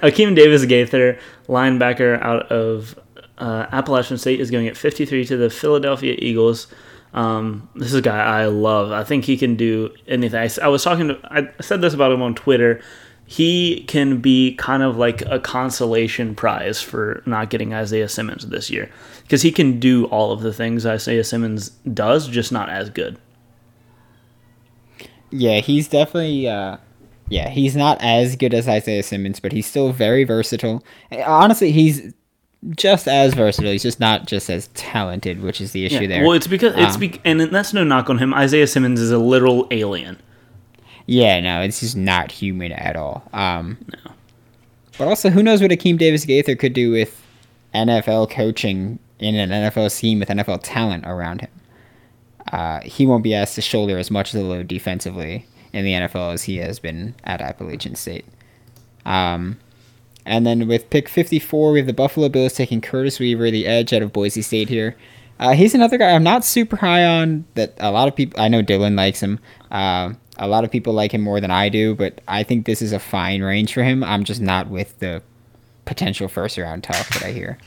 Akeem 0.02 0.36
Davis 0.36 0.66
Gaither, 0.66 1.20
linebacker 1.48 2.20
out 2.22 2.52
of 2.52 2.98
uh, 3.38 3.68
Appalachian 3.72 4.18
State, 4.18 4.40
is 4.40 4.50
going 4.50 4.68
at 4.68 4.76
53 4.76 5.26
to 5.26 5.38
the 5.38 5.50
Philadelphia 5.50 6.16
Eagles. 6.18 6.68
Um, 7.14 7.70
this 7.76 7.88
is 7.88 7.96
a 7.96 8.02
guy 8.02 8.42
I 8.42 8.46
love. 8.46 8.92
I 8.92 9.04
think 9.04 9.26
he 9.26 9.38
can 9.38 9.56
do 9.56 9.94
anything. 10.08 10.40
I, 10.40 10.50
I 10.66 10.68
was 10.68 10.84
talking 10.84 11.08
to, 11.08 11.20
I 11.24 11.50
said 11.62 11.82
this 11.82 11.94
about 11.94 12.12
him 12.12 12.22
on 12.22 12.36
Twitter. 12.36 12.82
He 13.26 13.84
can 13.88 14.22
be 14.22 14.56
kind 14.56 14.84
of 14.84 14.98
like 14.98 15.22
a 15.24 15.40
consolation 15.40 16.36
prize 16.36 16.82
for 16.82 17.24
not 17.26 17.50
getting 17.50 17.74
Isaiah 17.74 18.08
Simmons 18.08 18.48
this 18.48 18.70
year 18.70 18.90
because 19.24 19.42
he 19.42 19.52
can 19.52 19.80
do 19.80 20.06
all 20.06 20.32
of 20.32 20.42
the 20.42 20.54
things 20.54 20.86
Isaiah 20.86 21.24
Simmons 21.24 21.70
does, 21.94 22.28
just 22.28 22.52
not 22.52 22.70
as 22.70 22.90
good. 22.90 23.18
Yeah, 25.30 25.60
he's 25.60 25.90
definitely. 25.90 26.48
Uh, 26.48 26.78
yeah, 27.30 27.50
he's 27.50 27.76
not 27.76 27.98
as 28.02 28.38
good 28.38 28.54
as 28.54 28.68
Isaiah 28.68 29.04
Simmons, 29.04 29.42
but 29.42 29.52
he's 29.52 29.66
still 29.66 29.92
very 29.92 30.24
versatile. 30.24 30.84
Honestly, 31.26 31.72
he's 31.72 32.14
just 32.76 33.08
as 33.08 33.34
versatile. 33.34 33.72
He's 33.72 33.84
just 33.84 34.00
not 34.00 34.26
just 34.28 34.50
as 34.50 34.68
talented, 34.74 35.42
which 35.42 35.62
is 35.62 35.72
the 35.72 35.86
issue 35.86 36.02
Yeah. 36.02 36.08
there. 36.08 36.24
Well, 36.24 36.34
it's 36.34 36.48
because 36.48 36.74
it's 36.76 36.96
Um, 36.96 37.00
be- 37.00 37.22
and 37.24 37.40
that's 37.42 37.74
no 37.74 37.84
knock 37.84 38.10
on 38.10 38.18
him. 38.18 38.34
Isaiah 38.34 38.68
Simmons 38.68 39.00
is 39.00 39.12
a 39.12 39.18
literal 39.18 39.68
alien. 39.72 40.18
Yeah, 41.06 41.40
no, 41.40 41.62
it's 41.62 41.80
just 41.80 41.96
not 41.96 42.32
human 42.32 42.72
at 42.74 42.96
all. 42.96 43.24
Um, 43.34 43.78
no. 44.06 44.12
But 44.98 45.08
also, 45.08 45.30
who 45.30 45.44
knows 45.44 45.62
what 45.62 45.72
Akeem 45.72 45.98
Davis 45.98 46.26
Gaither 46.26 46.56
could 46.56 46.74
do 46.74 46.92
with 46.92 47.22
NFL 47.74 48.28
coaching 48.28 49.00
in 49.20 49.36
an 49.36 49.52
NFL 49.52 49.90
scheme 49.92 50.20
with 50.20 50.30
NFL 50.30 50.60
talent 50.64 51.06
around 51.06 51.42
him. 51.42 51.50
Uh, 52.52 52.80
he 52.84 53.06
won't 53.06 53.24
be 53.24 53.34
asked 53.36 53.56
to 53.56 53.62
shoulder 53.62 53.98
as 53.98 54.10
much 54.10 54.34
of 54.34 54.40
the 54.40 54.46
load 54.46 54.68
defensively 54.68 55.46
in 55.74 55.86
the 55.86 55.92
NFL 55.94 56.34
as 56.34 56.44
he 56.44 56.58
has 56.58 56.80
been 56.80 57.14
at 57.24 57.42
Appalachian 57.42 57.94
State. 57.96 58.26
Um, 59.06 59.58
and 60.28 60.46
then 60.46 60.68
with 60.68 60.90
pick 60.90 61.10
54, 61.10 61.72
we 61.72 61.80
have 61.80 61.88
the 61.88 61.94
Buffalo 61.94 62.30
Bills 62.30 62.54
taking 62.54 62.82
Curtis 62.82 63.20
Weaver, 63.20 63.50
the 63.50 63.66
edge 63.66 63.94
out 63.94 64.02
of 64.02 64.14
Boise 64.14 64.42
State 64.42 64.70
here. 64.70 64.96
Uh, 65.40 65.54
he's 65.54 65.74
another 65.76 65.98
guy 65.98 66.12
I'm 66.12 66.24
not 66.24 66.44
super 66.44 66.76
high 66.78 67.06
on. 67.06 67.46
That 67.56 67.74
a 67.80 67.92
lot 67.92 68.08
of 68.08 68.16
people, 68.16 68.40
I 68.40 68.48
know 68.48 68.62
Dylan 68.62 68.96
likes 68.96 69.22
him. 69.22 69.40
Uh, 69.72 70.14
a 70.38 70.48
lot 70.48 70.64
of 70.64 70.72
people 70.72 70.94
like 70.94 71.14
him 71.14 71.22
more 71.22 71.40
than 71.40 71.52
I 71.52 71.70
do, 71.70 71.96
but 71.96 72.22
I 72.28 72.44
think 72.44 72.66
this 72.66 72.82
is 72.82 72.92
a 72.92 73.00
fine 73.00 73.42
range 73.42 73.74
for 73.74 73.84
him. 73.84 74.04
I'm 74.04 74.24
just 74.24 74.42
not 74.42 74.68
with 74.70 75.00
the 75.00 75.22
potential 75.86 76.28
first 76.28 76.58
round 76.58 76.84
talk 76.84 77.08
that 77.10 77.24
I 77.24 77.32
hear. 77.32 77.58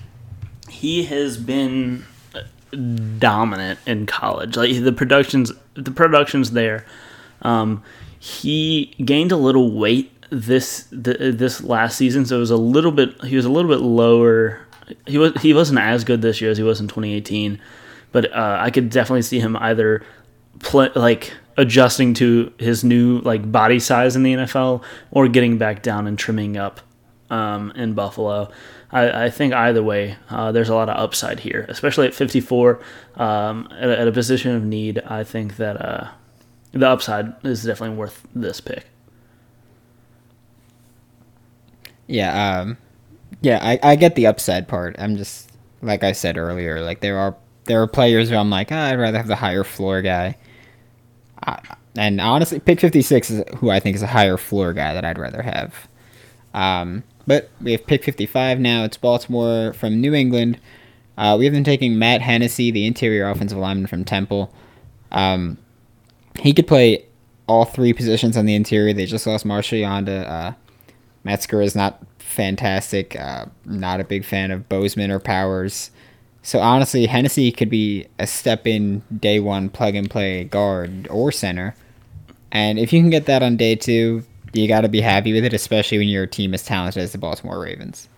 he 0.68 1.04
has 1.04 1.36
been 1.36 2.04
dominant 3.18 3.78
in 3.86 4.06
college. 4.06 4.56
Like 4.56 4.82
the 4.82 4.92
productions, 4.92 5.52
the 5.74 5.90
productions 5.90 6.52
there. 6.52 6.84
Um, 7.42 7.82
he 8.18 8.94
gained 9.04 9.32
a 9.32 9.36
little 9.36 9.72
weight 9.72 10.12
this 10.30 10.86
the, 10.90 11.32
this 11.36 11.62
last 11.62 11.96
season, 11.96 12.24
so 12.24 12.36
it 12.36 12.40
was 12.40 12.50
a 12.50 12.56
little 12.56 12.92
bit. 12.92 13.22
He 13.24 13.36
was 13.36 13.44
a 13.44 13.50
little 13.50 13.70
bit 13.70 13.80
lower. 13.80 14.66
He 15.06 15.18
was 15.18 15.34
he 15.40 15.52
wasn't 15.52 15.80
as 15.80 16.04
good 16.04 16.22
this 16.22 16.40
year 16.40 16.50
as 16.50 16.58
he 16.58 16.64
was 16.64 16.80
in 16.80 16.88
2018, 16.88 17.60
but 18.12 18.32
uh, 18.32 18.58
I 18.60 18.70
could 18.70 18.90
definitely 18.90 19.22
see 19.22 19.40
him 19.40 19.56
either 19.56 20.04
play 20.60 20.90
like 20.94 21.32
adjusting 21.56 22.14
to 22.14 22.52
his 22.58 22.84
new 22.84 23.18
like 23.20 23.50
body 23.50 23.78
size 23.78 24.16
in 24.16 24.22
the 24.22 24.34
NFL 24.34 24.82
or 25.10 25.28
getting 25.28 25.58
back 25.58 25.82
down 25.82 26.06
and 26.06 26.18
trimming 26.18 26.56
up 26.56 26.80
um, 27.28 27.70
in 27.72 27.94
Buffalo. 27.94 28.50
I, 28.92 29.26
I 29.26 29.30
think 29.30 29.52
either 29.52 29.82
way, 29.82 30.16
uh, 30.30 30.52
there's 30.52 30.68
a 30.68 30.74
lot 30.74 30.88
of 30.88 30.96
upside 30.96 31.40
here, 31.40 31.66
especially 31.68 32.08
at 32.08 32.14
54 32.14 32.80
um, 33.16 33.68
at, 33.72 33.88
a, 33.88 34.00
at 34.00 34.08
a 34.08 34.12
position 34.12 34.54
of 34.54 34.64
need. 34.64 34.98
I 35.00 35.22
think 35.22 35.56
that 35.56 35.76
uh, 35.76 36.08
the 36.72 36.88
upside 36.88 37.34
is 37.44 37.62
definitely 37.62 37.96
worth 37.96 38.26
this 38.34 38.60
pick. 38.60 38.89
Yeah, 42.10 42.60
um, 42.60 42.76
yeah, 43.40 43.58
I, 43.62 43.78
I 43.82 43.96
get 43.96 44.16
the 44.16 44.26
upside 44.26 44.68
part. 44.68 44.96
I'm 44.98 45.16
just 45.16 45.50
like 45.82 46.04
I 46.04 46.12
said 46.12 46.36
earlier, 46.36 46.82
like 46.82 47.00
there 47.00 47.18
are 47.18 47.36
there 47.64 47.80
are 47.82 47.86
players 47.86 48.28
who 48.28 48.36
I'm 48.36 48.50
like, 48.50 48.72
ah, 48.72 48.86
I'd 48.86 48.98
rather 48.98 49.16
have 49.18 49.28
the 49.28 49.36
higher 49.36 49.64
floor 49.64 50.02
guy. 50.02 50.36
And 51.96 52.20
honestly, 52.20 52.60
pick 52.60 52.80
56 52.80 53.30
is 53.30 53.44
who 53.58 53.70
I 53.70 53.80
think 53.80 53.96
is 53.96 54.02
a 54.02 54.08
higher 54.08 54.36
floor 54.36 54.72
guy 54.72 54.94
that 54.94 55.04
I'd 55.04 55.18
rather 55.18 55.42
have. 55.42 55.88
Um, 56.52 57.04
but 57.26 57.50
we 57.60 57.72
have 57.72 57.86
pick 57.86 58.04
55 58.04 58.58
now. 58.60 58.84
It's 58.84 58.96
Baltimore 58.96 59.72
from 59.72 60.00
New 60.00 60.14
England. 60.14 60.58
Uh, 61.16 61.36
we 61.38 61.44
have 61.44 61.54
them 61.54 61.64
taking 61.64 61.98
Matt 61.98 62.22
Hennessy, 62.22 62.70
the 62.70 62.86
interior 62.86 63.28
offensive 63.28 63.58
lineman 63.58 63.86
from 63.86 64.04
Temple. 64.04 64.52
Um, 65.12 65.58
he 66.40 66.52
could 66.52 66.66
play 66.66 67.04
all 67.46 67.64
three 67.64 67.92
positions 67.92 68.36
on 68.36 68.46
the 68.46 68.54
interior. 68.54 68.92
They 68.92 69.06
just 69.06 69.26
lost 69.26 69.44
Marshal 69.44 69.78
Yanda. 69.78 70.28
Uh, 70.28 70.52
Metzger 71.24 71.60
is 71.62 71.74
not 71.74 72.02
fantastic. 72.18 73.18
Uh, 73.18 73.46
not 73.64 74.00
a 74.00 74.04
big 74.04 74.24
fan 74.24 74.50
of 74.50 74.68
Bozeman 74.68 75.10
or 75.10 75.18
Powers. 75.18 75.90
So 76.42 76.60
honestly, 76.60 77.06
Hennessy 77.06 77.52
could 77.52 77.68
be 77.68 78.06
a 78.18 78.26
step 78.26 78.66
in 78.66 79.02
day 79.18 79.40
one 79.40 79.68
plug 79.68 79.94
and 79.94 80.08
play 80.08 80.44
guard 80.44 81.06
or 81.10 81.30
center. 81.30 81.74
And 82.50 82.78
if 82.78 82.92
you 82.92 83.00
can 83.00 83.10
get 83.10 83.26
that 83.26 83.42
on 83.42 83.56
day 83.56 83.74
two, 83.76 84.24
you 84.52 84.66
got 84.66 84.80
to 84.80 84.88
be 84.88 85.00
happy 85.00 85.32
with 85.32 85.44
it, 85.44 85.52
especially 85.52 85.98
when 85.98 86.08
your 86.08 86.26
team 86.26 86.54
is 86.54 86.62
talented 86.62 87.02
as 87.02 87.12
the 87.12 87.18
Baltimore 87.18 87.60
Ravens. 87.60 88.08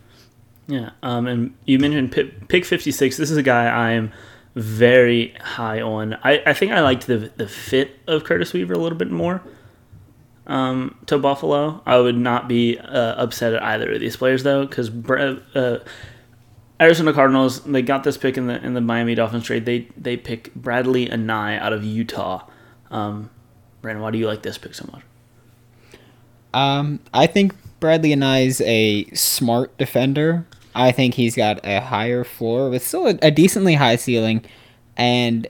Yeah, 0.68 0.90
um, 1.02 1.26
and 1.26 1.54
you 1.66 1.78
mentioned 1.78 2.12
Pi- 2.12 2.30
pick 2.48 2.64
56. 2.64 3.16
This 3.16 3.30
is 3.30 3.36
a 3.36 3.42
guy 3.42 3.66
I 3.66 3.90
am 3.90 4.12
very 4.54 5.34
high 5.40 5.80
on. 5.80 6.14
I, 6.22 6.42
I 6.46 6.52
think 6.54 6.72
I 6.72 6.80
liked 6.80 7.06
the 7.06 7.32
the 7.36 7.48
fit 7.48 7.98
of 8.06 8.24
Curtis 8.24 8.52
Weaver 8.52 8.72
a 8.72 8.78
little 8.78 8.96
bit 8.96 9.10
more 9.10 9.42
um, 10.46 10.96
to 11.06 11.18
Buffalo. 11.18 11.82
I 11.86 11.98
would 11.98 12.16
not 12.16 12.48
be 12.48 12.78
uh, 12.78 13.14
upset 13.14 13.54
at 13.54 13.62
either 13.62 13.92
of 13.92 14.00
these 14.00 14.16
players 14.16 14.42
though, 14.42 14.66
because 14.66 14.90
uh, 14.90 15.78
Arizona 16.80 17.12
Cardinals 17.12 17.60
they 17.60 17.82
got 17.82 18.04
this 18.04 18.16
pick 18.16 18.36
in 18.36 18.46
the 18.46 18.64
in 18.64 18.74
the 18.74 18.80
Miami 18.80 19.14
Dolphins 19.14 19.44
trade. 19.44 19.66
They 19.66 19.88
they 19.96 20.16
pick 20.16 20.52
Bradlee 20.54 21.10
Anae 21.10 21.58
out 21.58 21.72
of 21.72 21.84
Utah. 21.84 22.46
Um, 22.90 23.30
Brandon, 23.80 24.02
why 24.02 24.10
do 24.10 24.18
you 24.18 24.26
like 24.26 24.42
this 24.42 24.58
pick 24.58 24.74
so 24.74 24.88
much? 24.92 25.02
Um, 26.54 27.00
I 27.14 27.26
think 27.26 27.54
Bradlee 27.80 28.14
Anae 28.14 28.46
is 28.46 28.60
a 28.62 29.04
smart 29.14 29.76
defender. 29.78 30.46
I 30.74 30.92
think 30.92 31.14
he's 31.14 31.36
got 31.36 31.60
a 31.64 31.80
higher 31.80 32.24
floor 32.24 32.70
with 32.70 32.86
still 32.86 33.06
a, 33.06 33.18
a 33.22 33.30
decently 33.30 33.74
high 33.74 33.96
ceiling, 33.96 34.44
and 34.96 35.46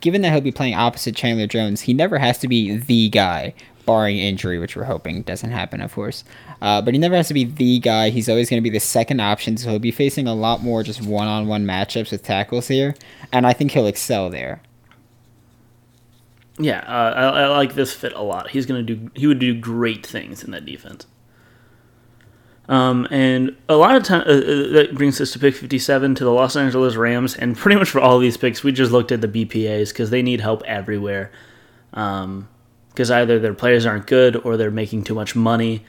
given 0.00 0.22
that 0.22 0.32
he'll 0.32 0.40
be 0.40 0.52
playing 0.52 0.74
opposite 0.74 1.14
Chandler 1.16 1.46
Jones, 1.46 1.82
he 1.82 1.94
never 1.94 2.18
has 2.18 2.38
to 2.38 2.48
be 2.48 2.76
the 2.76 3.08
guy, 3.08 3.54
barring 3.86 4.18
injury, 4.18 4.58
which 4.58 4.76
we're 4.76 4.84
hoping 4.84 5.22
doesn't 5.22 5.50
happen, 5.50 5.80
of 5.80 5.92
course. 5.92 6.24
Uh, 6.62 6.80
but 6.80 6.94
he 6.94 6.98
never 6.98 7.16
has 7.16 7.28
to 7.28 7.34
be 7.34 7.44
the 7.44 7.78
guy. 7.78 8.10
He's 8.10 8.28
always 8.28 8.48
going 8.48 8.62
to 8.62 8.64
be 8.64 8.70
the 8.70 8.80
second 8.80 9.20
option, 9.20 9.56
so 9.56 9.70
he'll 9.70 9.78
be 9.78 9.90
facing 9.90 10.26
a 10.26 10.34
lot 10.34 10.62
more 10.62 10.82
just 10.82 11.02
one-on-one 11.02 11.64
matchups 11.64 12.10
with 12.10 12.22
tackles 12.22 12.68
here, 12.68 12.94
and 13.32 13.46
I 13.46 13.52
think 13.52 13.72
he'll 13.72 13.86
excel 13.86 14.30
there. 14.30 14.62
Yeah, 16.58 16.80
uh, 16.80 17.14
I, 17.16 17.40
I 17.42 17.46
like 17.48 17.74
this 17.74 17.92
fit 17.92 18.12
a 18.12 18.22
lot. 18.22 18.50
He's 18.50 18.64
gonna 18.64 18.84
do. 18.84 19.10
He 19.14 19.26
would 19.26 19.40
do 19.40 19.58
great 19.58 20.06
things 20.06 20.44
in 20.44 20.52
that 20.52 20.64
defense. 20.64 21.06
Um, 22.68 23.06
and 23.10 23.56
a 23.68 23.76
lot 23.76 23.94
of 23.94 24.04
time 24.04 24.22
uh, 24.22 24.30
uh, 24.30 24.68
that 24.72 24.94
brings 24.94 25.20
us 25.20 25.32
to 25.32 25.38
pick 25.38 25.54
fifty-seven 25.54 26.14
to 26.14 26.24
the 26.24 26.30
Los 26.30 26.54
Angeles 26.54 26.94
Rams, 26.94 27.34
and 27.34 27.56
pretty 27.56 27.76
much 27.76 27.90
for 27.90 28.00
all 28.00 28.20
these 28.20 28.36
picks, 28.36 28.62
we 28.62 28.70
just 28.70 28.92
looked 28.92 29.10
at 29.10 29.20
the 29.20 29.28
BPA's 29.28 29.90
because 29.92 30.10
they 30.10 30.22
need 30.22 30.40
help 30.40 30.62
everywhere. 30.62 31.32
Um, 31.92 32.48
because 32.94 33.10
either 33.10 33.40
their 33.40 33.54
players 33.54 33.84
aren't 33.84 34.06
good 34.06 34.36
or 34.36 34.56
they're 34.56 34.70
making 34.70 35.02
too 35.02 35.16
much 35.16 35.34
money. 35.34 35.84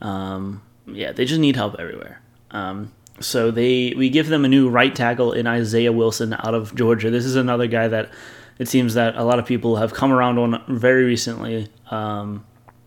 Um, 0.00 0.62
yeah, 0.86 1.12
they 1.12 1.26
just 1.26 1.40
need 1.40 1.56
help 1.56 1.76
everywhere. 1.78 2.22
Um, 2.50 2.90
so 3.20 3.50
they 3.50 3.92
we 3.94 4.08
give 4.08 4.28
them 4.28 4.46
a 4.46 4.48
new 4.48 4.70
right 4.70 4.94
tackle 4.94 5.32
in 5.32 5.46
Isaiah 5.46 5.92
Wilson 5.92 6.32
out 6.32 6.54
of 6.54 6.74
Georgia. 6.74 7.10
This 7.10 7.26
is 7.26 7.36
another 7.36 7.66
guy 7.66 7.88
that 7.88 8.10
it 8.58 8.68
seems 8.68 8.94
that 8.94 9.16
a 9.16 9.24
lot 9.24 9.38
of 9.38 9.44
people 9.44 9.76
have 9.76 9.92
come 9.92 10.10
around 10.10 10.38
on 10.38 10.62
very 10.68 11.04
recently. 11.04 11.68
Um, 11.90 12.46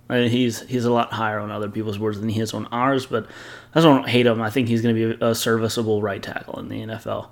he's 0.09 0.61
he's 0.61 0.85
a 0.85 0.91
lot 0.91 1.13
higher 1.13 1.39
on 1.39 1.51
other 1.51 1.69
people's 1.69 1.99
boards 1.99 2.19
than 2.19 2.29
he 2.29 2.41
is 2.41 2.53
on 2.53 2.65
ours, 2.67 3.05
but 3.05 3.27
I 3.75 3.81
don't 3.81 4.07
hate 4.07 4.25
him. 4.25 4.41
I 4.41 4.49
think 4.49 4.67
he's 4.69 4.81
going 4.81 4.95
to 4.95 5.15
be 5.15 5.25
a 5.25 5.35
serviceable 5.35 6.01
right 6.01 6.21
tackle 6.21 6.59
in 6.59 6.69
the 6.69 6.81
NFL. 6.81 7.29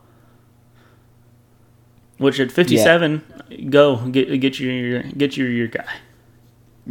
Which 2.18 2.40
at 2.40 2.52
57, 2.52 3.70
go 3.70 3.96
get 4.08 4.40
get 4.42 4.60
your 4.60 5.04
get 5.04 5.38
your 5.38 5.50
your 5.50 5.68
guy. 5.68 5.88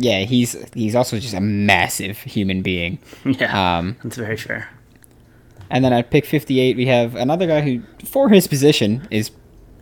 Yeah, 0.01 0.21
he's 0.21 0.57
he's 0.75 0.95
also 0.95 1.19
just 1.19 1.35
a 1.35 1.41
massive 1.41 2.19
human 2.19 2.63
being. 2.63 2.99
Yeah, 3.25 3.79
Um, 3.79 3.97
that's 4.03 4.17
very 4.17 4.37
fair. 4.37 4.69
And 5.71 5.85
then 5.85 5.93
at 5.93 6.11
pick 6.11 6.25
58, 6.25 6.77
we 6.77 6.87
have 6.87 7.15
another 7.15 7.47
guy 7.47 7.61
who, 7.61 7.83
for 8.07 8.29
his 8.31 8.47
position, 8.47 9.07
is 9.11 9.31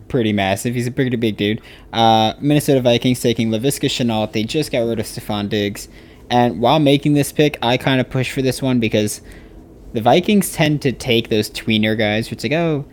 pretty 0.09 0.33
massive. 0.33 0.74
He's 0.74 0.87
a 0.87 0.90
pretty 0.90 1.16
big 1.16 1.37
dude. 1.37 1.61
Uh, 1.92 2.33
Minnesota 2.40 2.81
Vikings 2.81 3.20
taking 3.20 3.50
Laviska 3.50 3.88
Shenault. 3.88 4.33
They 4.33 4.42
just 4.42 4.72
got 4.72 4.81
rid 4.81 4.98
of 4.98 5.07
Stefon 5.07 5.48
Diggs. 5.48 5.88
And 6.29 6.61
while 6.61 6.81
making 6.81 7.12
this 7.14 7.31
pick, 7.31 7.57
I 7.62 7.76
kind 7.76 8.00
of 8.00 8.11
pushed 8.11 8.33
for 8.33 8.42
this 8.42 8.61
one 8.61 8.81
because 8.81 9.20
the 9.92 10.00
Vikings 10.00 10.52
tend 10.52 10.83
to 10.83 10.90
take 10.92 11.29
those 11.29 11.48
tweener 11.50 11.96
guys, 11.96 12.31
which 12.31 12.42
like, 12.42 12.52
oh, 12.52 12.85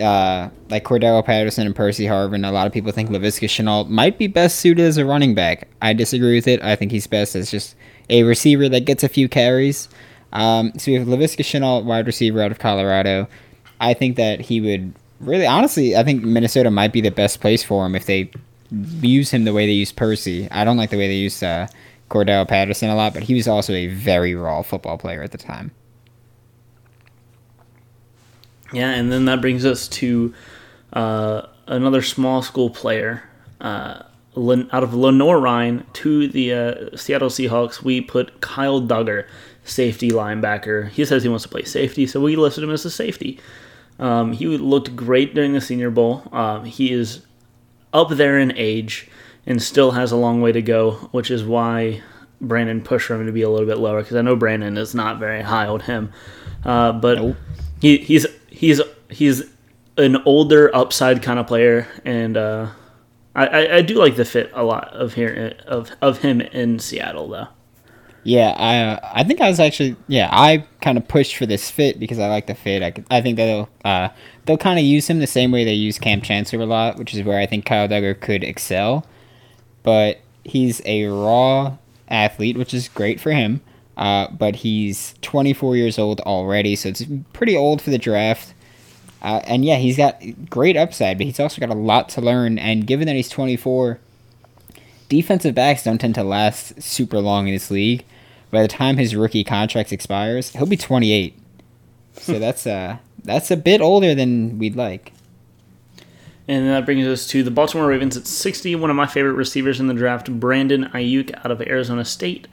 uh, 0.00 0.48
like 0.70 0.84
Cordarrelle 0.84 1.24
Patterson 1.24 1.66
and 1.66 1.74
Percy 1.74 2.04
Harvin. 2.04 2.46
A 2.46 2.52
lot 2.52 2.66
of 2.66 2.72
people 2.72 2.92
think 2.92 3.10
Laviska 3.10 3.48
Shenault 3.48 3.88
might 3.88 4.18
be 4.18 4.26
best 4.26 4.58
suited 4.58 4.84
as 4.84 4.96
a 4.96 5.04
running 5.04 5.34
back. 5.34 5.68
I 5.82 5.92
disagree 5.92 6.36
with 6.36 6.48
it. 6.48 6.62
I 6.62 6.76
think 6.76 6.92
he's 6.92 7.06
best 7.06 7.34
as 7.36 7.50
just 7.50 7.76
a 8.10 8.22
receiver 8.22 8.68
that 8.68 8.84
gets 8.84 9.02
a 9.02 9.08
few 9.08 9.28
carries. 9.28 9.88
Um, 10.32 10.72
so 10.78 10.90
we 10.90 10.98
have 10.98 11.06
Laviska 11.06 11.44
Shenault, 11.44 11.84
wide 11.84 12.06
receiver 12.06 12.42
out 12.42 12.50
of 12.50 12.58
Colorado. 12.58 13.28
I 13.80 13.94
think 13.94 14.16
that 14.16 14.40
he 14.40 14.60
would 14.60 14.94
really, 15.20 15.46
honestly, 15.46 15.96
I 15.96 16.02
think 16.02 16.22
Minnesota 16.22 16.70
might 16.70 16.92
be 16.92 17.00
the 17.00 17.10
best 17.10 17.40
place 17.40 17.62
for 17.62 17.86
him 17.86 17.94
if 17.94 18.06
they 18.06 18.30
use 18.70 19.30
him 19.30 19.44
the 19.44 19.52
way 19.52 19.66
they 19.66 19.72
use 19.72 19.92
Percy. 19.92 20.48
I 20.50 20.64
don't 20.64 20.76
like 20.76 20.90
the 20.90 20.98
way 20.98 21.08
they 21.08 21.14
use 21.14 21.42
uh, 21.42 21.68
Cordarrelle 22.10 22.48
Patterson 22.48 22.90
a 22.90 22.96
lot, 22.96 23.14
but 23.14 23.22
he 23.22 23.34
was 23.34 23.48
also 23.48 23.72
a 23.72 23.88
very 23.88 24.34
raw 24.34 24.62
football 24.62 24.98
player 24.98 25.22
at 25.22 25.32
the 25.32 25.38
time. 25.38 25.72
Yeah, 28.74 28.90
and 28.90 29.10
then 29.12 29.24
that 29.26 29.40
brings 29.40 29.64
us 29.64 29.88
to 29.88 30.34
uh, 30.92 31.42
another 31.66 32.02
small 32.02 32.42
school 32.42 32.70
player 32.70 33.22
uh, 33.60 34.02
out 34.36 34.82
of 34.82 34.94
Lenoir-Rhyne 34.94 35.86
to 35.94 36.28
the 36.28 36.52
uh, 36.52 36.96
Seattle 36.96 37.28
Seahawks. 37.28 37.82
We 37.82 38.00
put 38.00 38.40
Kyle 38.40 38.80
Dugger, 38.82 39.26
safety 39.64 40.10
linebacker. 40.10 40.90
He 40.90 41.04
says 41.04 41.22
he 41.22 41.28
wants 41.28 41.44
to 41.44 41.48
play 41.48 41.62
safety, 41.64 42.06
so 42.06 42.20
we 42.20 42.36
listed 42.36 42.64
him 42.64 42.70
as 42.70 42.84
a 42.84 42.90
safety. 42.90 43.38
Um, 43.98 44.32
he 44.32 44.46
looked 44.46 44.96
great 44.96 45.34
during 45.34 45.52
the 45.52 45.60
Senior 45.60 45.90
Bowl. 45.90 46.28
Um, 46.32 46.64
he 46.64 46.92
is 46.92 47.24
up 47.92 48.08
there 48.10 48.38
in 48.38 48.52
age 48.56 49.08
and 49.46 49.62
still 49.62 49.92
has 49.92 50.10
a 50.10 50.16
long 50.16 50.40
way 50.40 50.50
to 50.52 50.62
go, 50.62 50.92
which 51.12 51.30
is 51.30 51.44
why 51.44 52.02
Brandon 52.40 52.82
pushed 52.82 53.06
for 53.06 53.14
him 53.14 53.26
to 53.26 53.32
be 53.32 53.42
a 53.42 53.48
little 53.48 53.66
bit 53.66 53.78
lower 53.78 54.02
because 54.02 54.16
I 54.16 54.22
know 54.22 54.36
Brandon 54.36 54.76
is 54.76 54.94
not 54.94 55.18
very 55.18 55.42
high 55.42 55.66
on 55.66 55.80
him. 55.80 56.12
Uh, 56.64 56.92
but 56.92 57.18
Nope. 57.18 57.36
he, 57.80 57.98
he's 57.98 58.26
he's 58.64 58.80
he's 59.10 59.42
an 59.96 60.16
older 60.24 60.74
upside 60.74 61.22
kind 61.22 61.38
of 61.38 61.46
player, 61.46 61.86
and 62.04 62.36
uh, 62.36 62.68
I, 63.34 63.76
I, 63.76 63.82
do 63.82 63.96
like 63.96 64.16
the 64.16 64.24
fit 64.24 64.50
a 64.54 64.64
lot 64.64 64.88
of 64.88 65.14
here 65.14 65.54
of 65.66 65.90
of 66.00 66.18
him 66.18 66.40
in 66.40 66.78
Seattle 66.78 67.28
though. 67.28 67.48
Yeah, 68.24 68.54
I 68.56 69.20
I 69.20 69.24
think 69.24 69.40
I 69.40 69.48
was 69.48 69.60
actually 69.60 69.96
yeah 70.08 70.28
I 70.32 70.66
kind 70.80 70.96
of 70.96 71.06
pushed 71.06 71.36
for 71.36 71.46
this 71.46 71.70
fit 71.70 72.00
because 72.00 72.18
I 72.18 72.28
like 72.28 72.46
the 72.46 72.54
fit. 72.54 72.82
I, 72.82 73.16
I 73.16 73.20
think 73.20 73.36
they'll 73.36 73.68
uh, 73.84 74.08
they'll 74.46 74.58
kind 74.58 74.78
of 74.78 74.84
use 74.84 75.08
him 75.08 75.20
the 75.20 75.26
same 75.26 75.52
way 75.52 75.64
they 75.64 75.74
use 75.74 75.98
Kam 75.98 76.22
Chancellor 76.22 76.62
a 76.62 76.66
lot, 76.66 76.96
which 76.96 77.14
is 77.14 77.22
where 77.22 77.38
I 77.38 77.46
think 77.46 77.66
Kyle 77.66 77.86
Dugger 77.86 78.18
could 78.18 78.42
excel. 78.42 79.06
But 79.82 80.20
he's 80.44 80.80
a 80.86 81.04
raw 81.04 81.76
athlete, 82.08 82.56
which 82.56 82.72
is 82.72 82.88
great 82.88 83.20
for 83.20 83.32
him. 83.32 83.60
Uh, 83.96 84.28
but 84.30 84.56
he's 84.56 85.14
24 85.22 85.76
years 85.76 85.98
old 85.98 86.20
already, 86.22 86.74
so 86.74 86.88
it's 86.88 87.04
pretty 87.32 87.56
old 87.56 87.80
for 87.80 87.90
the 87.90 87.98
draft. 87.98 88.53
Uh, 89.24 89.40
and 89.44 89.64
yeah, 89.64 89.76
he's 89.76 89.96
got 89.96 90.22
great 90.50 90.76
upside, 90.76 91.16
but 91.16 91.24
he's 91.24 91.40
also 91.40 91.58
got 91.58 91.70
a 91.70 91.74
lot 91.74 92.10
to 92.10 92.20
learn. 92.20 92.58
And 92.58 92.86
given 92.86 93.06
that 93.06 93.16
he's 93.16 93.30
24, 93.30 93.98
defensive 95.08 95.54
backs 95.54 95.82
don't 95.82 95.96
tend 95.96 96.14
to 96.16 96.22
last 96.22 96.82
super 96.82 97.18
long 97.20 97.48
in 97.48 97.54
this 97.54 97.70
league. 97.70 98.04
By 98.50 98.60
the 98.60 98.68
time 98.68 98.98
his 98.98 99.16
rookie 99.16 99.42
contract 99.42 99.94
expires, 99.94 100.50
he'll 100.50 100.66
be 100.66 100.76
28. 100.76 101.40
So 102.12 102.38
that's 102.38 102.66
uh 102.66 102.98
that's 103.24 103.50
a 103.50 103.56
bit 103.56 103.80
older 103.80 104.14
than 104.14 104.58
we'd 104.58 104.76
like. 104.76 105.14
And 106.46 106.68
that 106.68 106.84
brings 106.84 107.06
us 107.06 107.26
to 107.28 107.42
the 107.42 107.50
Baltimore 107.50 107.86
Ravens 107.86 108.18
at 108.18 108.26
60. 108.26 108.76
One 108.76 108.90
of 108.90 108.96
my 108.96 109.06
favorite 109.06 109.32
receivers 109.32 109.80
in 109.80 109.86
the 109.86 109.94
draft, 109.94 110.30
Brandon 110.30 110.90
Aiyuk 110.92 111.34
out 111.38 111.50
of 111.50 111.62
Arizona 111.62 112.04
State. 112.04 112.46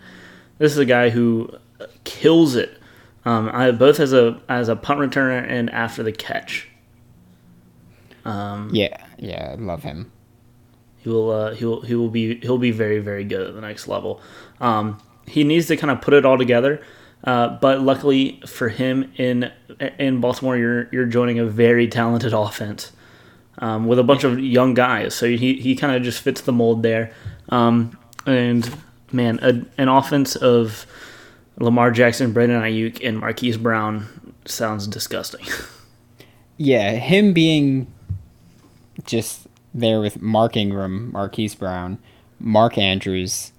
This 0.58 0.72
is 0.72 0.78
a 0.78 0.86
guy 0.86 1.10
who 1.10 1.54
kills 2.06 2.56
it, 2.56 2.81
um, 3.26 3.50
I, 3.54 3.72
both 3.72 4.00
as 4.00 4.14
a 4.14 4.40
as 4.50 4.70
a 4.70 4.76
punt 4.76 5.00
returner 5.00 5.44
and 5.48 5.70
after 5.70 6.04
the 6.04 6.12
catch. 6.12 6.68
Um, 8.26 8.70
Yeah, 8.74 8.98
yeah, 9.18 9.52
I 9.54 9.56
love 9.56 9.84
him. 9.84 10.12
he 11.00 11.10
will 11.10 11.32
uh, 11.32 11.54
he 11.56 11.66
will 11.66 11.82
he 11.82 11.96
will 11.96 12.10
be 12.10 12.36
he'll 12.42 12.58
be 12.58 12.72
very 12.72 13.00
very 13.00 13.24
good 13.24 13.48
at 13.48 13.54
the 13.56 13.62
next 13.62 13.88
level. 13.88 14.22
Um, 14.60 15.02
he 15.28 15.44
needs 15.44 15.68
to 15.68 15.78
kind 15.78 15.92
of 15.92 16.02
put 16.02 16.14
it 16.14 16.26
all 16.26 16.38
together. 16.38 16.82
Uh, 17.24 17.50
but 17.60 17.82
luckily 17.82 18.42
for 18.48 18.70
him 18.70 19.12
in 19.16 19.52
in 20.00 20.22
Baltimore, 20.22 20.58
you're 20.58 20.88
you're 20.92 21.06
joining 21.06 21.38
a 21.40 21.46
very 21.46 21.88
talented 21.88 22.34
offense 22.34 22.92
um, 23.60 23.86
with 23.86 24.00
a 24.00 24.04
bunch 24.04 24.24
of 24.24 24.40
young 24.40 24.74
guys. 24.74 25.14
So 25.14 25.28
he 25.28 25.54
he 25.56 25.76
kind 25.76 25.96
of 25.96 26.02
just 26.04 26.22
fits 26.22 26.42
the 26.42 26.52
mold 26.52 26.82
there. 26.84 27.14
Um, 27.50 27.98
and 28.26 28.72
man, 29.12 29.40
a, 29.42 29.64
an 29.80 29.88
offense 29.88 30.36
of 30.36 30.86
Lamar 31.62 31.92
Jackson, 31.92 32.34
Brandon 32.34 32.62
Aiyuk, 32.62 33.06
and 33.08 33.20
Marquise 33.20 33.58
Brown 33.58 34.08
sounds 34.46 34.88
disgusting. 34.88 35.46
Yeah, 36.58 36.92
him 36.92 37.34
being 37.34 37.88
just 39.06 39.48
there 39.74 40.00
with 40.00 40.22
Mark 40.22 40.56
Ingram, 40.56 41.12
Marquise 41.12 41.56
Brown, 41.56 41.98
Mark 42.40 42.78
Andrews, 42.78 43.52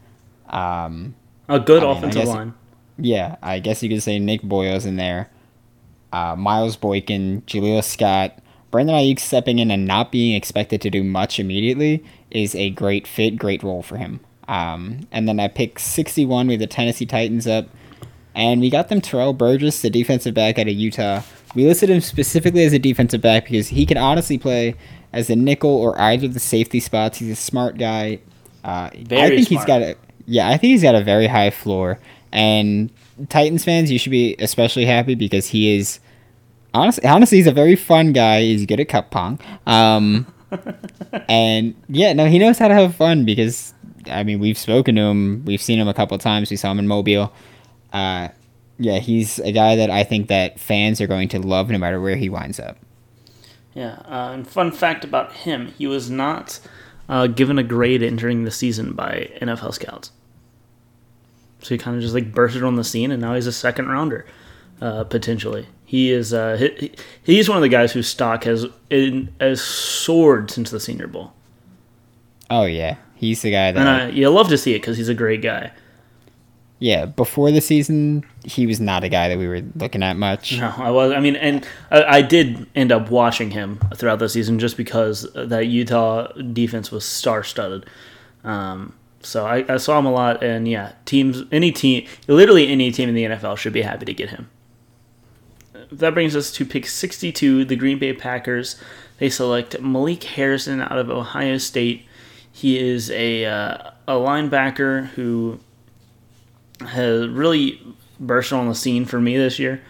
um, 0.50 1.14
a 1.48 1.58
good 1.58 1.82
I 1.82 1.86
mean, 1.86 1.96
offensive 1.96 2.22
guess- 2.22 2.28
line. 2.28 2.54
yeah, 2.98 3.36
I 3.42 3.58
guess 3.58 3.82
you 3.82 3.88
could 3.88 4.02
say 4.02 4.18
Nick 4.18 4.42
Boyle's 4.42 4.86
in 4.86 4.96
there. 4.96 5.30
Uh, 6.12 6.36
Miles 6.36 6.76
Boykin, 6.76 7.42
Jaleel 7.46 7.82
Scott, 7.82 8.38
Brandon 8.70 8.94
Aiyuk 8.96 9.18
stepping 9.18 9.58
in 9.58 9.70
and 9.70 9.86
not 9.86 10.12
being 10.12 10.36
expected 10.36 10.80
to 10.82 10.90
do 10.90 11.02
much 11.02 11.40
immediately 11.40 12.04
is 12.30 12.54
a 12.54 12.70
great 12.70 13.06
fit, 13.06 13.36
great 13.38 13.62
role 13.62 13.82
for 13.82 13.96
him. 13.96 14.20
Um, 14.46 15.08
and 15.10 15.26
then 15.28 15.40
I 15.40 15.48
pick 15.48 15.78
61 15.78 16.48
with 16.48 16.60
the 16.60 16.66
Tennessee 16.66 17.06
Titans 17.06 17.46
up, 17.46 17.66
and 18.34 18.60
we 18.60 18.70
got 18.70 18.88
them 18.88 19.00
Terrell 19.00 19.32
Burgess, 19.32 19.82
the 19.82 19.90
defensive 19.90 20.34
back 20.34 20.58
out 20.58 20.68
of 20.68 20.74
Utah. 20.74 21.22
We 21.54 21.66
listed 21.66 21.90
him 21.90 22.00
specifically 22.00 22.64
as 22.64 22.72
a 22.72 22.78
defensive 22.78 23.20
back 23.20 23.44
because 23.44 23.68
he 23.68 23.84
can 23.84 23.98
honestly 23.98 24.38
play 24.38 24.74
as 25.12 25.28
a 25.28 25.36
nickel 25.36 25.70
or 25.70 26.00
either 26.00 26.26
of 26.26 26.34
the 26.34 26.40
safety 26.40 26.80
spots. 26.80 27.18
He's 27.18 27.30
a 27.30 27.36
smart 27.36 27.76
guy. 27.76 28.20
Uh, 28.64 28.90
I 28.92 29.28
think 29.28 29.48
he's 29.48 29.64
got 29.64 29.82
a 29.82 29.96
yeah, 30.26 30.48
I 30.48 30.56
think 30.56 30.70
he's 30.70 30.82
got 30.82 30.94
a 30.94 31.02
very 31.02 31.26
high 31.26 31.50
floor. 31.50 31.98
And 32.30 32.90
Titans 33.28 33.64
fans, 33.64 33.90
you 33.90 33.98
should 33.98 34.10
be 34.12 34.36
especially 34.38 34.86
happy 34.86 35.14
because 35.14 35.48
he 35.48 35.76
is 35.76 36.00
honestly, 36.72 37.04
honestly, 37.06 37.38
he's 37.38 37.46
a 37.46 37.52
very 37.52 37.76
fun 37.76 38.12
guy. 38.12 38.42
He's 38.42 38.64
good 38.66 38.80
at 38.80 38.88
cup 38.88 39.10
pong. 39.10 39.38
Um, 39.66 40.32
and 41.28 41.74
yeah, 41.88 42.12
no, 42.12 42.26
he 42.26 42.38
knows 42.38 42.58
how 42.58 42.68
to 42.68 42.74
have 42.74 42.94
fun 42.94 43.24
because 43.24 43.74
I 44.10 44.22
mean, 44.22 44.40
we've 44.40 44.58
spoken 44.58 44.96
to 44.96 45.02
him, 45.02 45.44
we've 45.44 45.62
seen 45.62 45.78
him 45.78 45.88
a 45.88 45.94
couple 45.94 46.16
times. 46.18 46.50
We 46.50 46.56
saw 46.56 46.70
him 46.70 46.78
in 46.78 46.88
Mobile. 46.88 47.32
Uh, 47.92 48.28
yeah, 48.78 48.98
he's 48.98 49.38
a 49.38 49.52
guy 49.52 49.76
that 49.76 49.90
I 49.90 50.02
think 50.04 50.28
that 50.28 50.58
fans 50.58 51.00
are 51.00 51.06
going 51.06 51.28
to 51.28 51.38
love 51.38 51.70
no 51.70 51.78
matter 51.78 52.00
where 52.00 52.16
he 52.16 52.28
winds 52.28 52.58
up. 52.58 52.78
Yeah, 53.74 54.00
uh, 54.06 54.30
and 54.32 54.46
fun 54.46 54.70
fact 54.72 55.04
about 55.04 55.32
him, 55.32 55.68
he 55.78 55.86
was 55.86 56.10
not 56.10 56.58
uh, 57.08 57.26
given 57.26 57.58
a 57.58 57.62
grade 57.62 58.02
entering 58.02 58.44
the 58.44 58.50
season 58.50 58.92
by 58.94 59.30
NFL 59.40 59.74
scouts. 59.74 60.10
So 61.60 61.68
he 61.74 61.78
kind 61.78 61.96
of 61.96 62.02
just 62.02 62.14
like 62.14 62.32
bursted 62.32 62.64
on 62.64 62.76
the 62.76 62.84
scene, 62.84 63.10
and 63.12 63.20
now 63.22 63.34
he's 63.34 63.46
a 63.46 63.52
second 63.52 63.88
rounder, 63.88 64.26
uh, 64.80 65.04
potentially. 65.04 65.68
He 65.84 66.10
is 66.10 66.32
uh, 66.34 66.56
he, 66.56 66.68
he- 66.88 66.94
he's 67.34 67.48
one 67.48 67.56
of 67.58 67.62
the 67.62 67.68
guys 67.68 67.92
whose 67.92 68.08
stock 68.08 68.44
has 68.44 68.66
in, 68.90 69.32
has 69.40 69.60
soared 69.62 70.50
since 70.50 70.70
the 70.70 70.80
Senior 70.80 71.06
Bowl, 71.06 71.32
Oh 72.50 72.64
yeah, 72.64 72.96
he's 73.14 73.42
the 73.42 73.50
guy 73.50 73.72
that 73.72 73.80
and 73.80 73.88
I, 73.88 74.08
you 74.08 74.28
love 74.30 74.48
to 74.48 74.58
see 74.58 74.72
it 74.74 74.80
because 74.80 74.96
he's 74.96 75.08
a 75.10 75.14
great 75.14 75.40
guy. 75.42 75.70
Yeah. 76.82 77.06
Before 77.06 77.52
the 77.52 77.60
season, 77.60 78.24
he 78.44 78.66
was 78.66 78.80
not 78.80 79.04
a 79.04 79.08
guy 79.08 79.28
that 79.28 79.38
we 79.38 79.46
were 79.46 79.62
looking 79.76 80.02
at 80.02 80.16
much. 80.16 80.58
No, 80.58 80.74
I 80.76 80.90
was. 80.90 81.12
I 81.12 81.20
mean, 81.20 81.36
and 81.36 81.64
I, 81.92 82.02
I 82.04 82.22
did 82.22 82.66
end 82.74 82.90
up 82.90 83.08
watching 83.08 83.52
him 83.52 83.78
throughout 83.94 84.18
the 84.18 84.28
season 84.28 84.58
just 84.58 84.76
because 84.76 85.32
that 85.32 85.68
Utah 85.68 86.32
defense 86.32 86.90
was 86.90 87.04
star-studded. 87.04 87.86
Um, 88.42 88.94
so 89.20 89.46
I, 89.46 89.64
I 89.72 89.76
saw 89.76 89.96
him 89.96 90.06
a 90.06 90.10
lot, 90.10 90.42
and 90.42 90.66
yeah, 90.66 90.94
teams, 91.04 91.44
any 91.52 91.70
team, 91.70 92.04
literally 92.26 92.66
any 92.66 92.90
team 92.90 93.08
in 93.08 93.14
the 93.14 93.24
NFL 93.26 93.58
should 93.58 93.72
be 93.72 93.82
happy 93.82 94.04
to 94.04 94.14
get 94.14 94.30
him. 94.30 94.50
That 95.92 96.14
brings 96.14 96.34
us 96.34 96.50
to 96.52 96.66
pick 96.66 96.88
62, 96.88 97.64
the 97.64 97.76
Green 97.76 98.00
Bay 98.00 98.12
Packers. 98.12 98.74
They 99.18 99.30
select 99.30 99.80
Malik 99.80 100.24
Harrison 100.24 100.80
out 100.80 100.98
of 100.98 101.10
Ohio 101.10 101.58
State. 101.58 102.06
He 102.50 102.76
is 102.76 103.08
a 103.12 103.44
uh, 103.44 103.90
a 104.08 104.14
linebacker 104.14 105.06
who 105.10 105.60
has 106.86 107.28
really 107.28 107.80
burst 108.18 108.52
on 108.52 108.68
the 108.68 108.74
scene 108.74 109.04
for 109.04 109.20
me 109.20 109.36
this 109.36 109.58
year. 109.58 109.82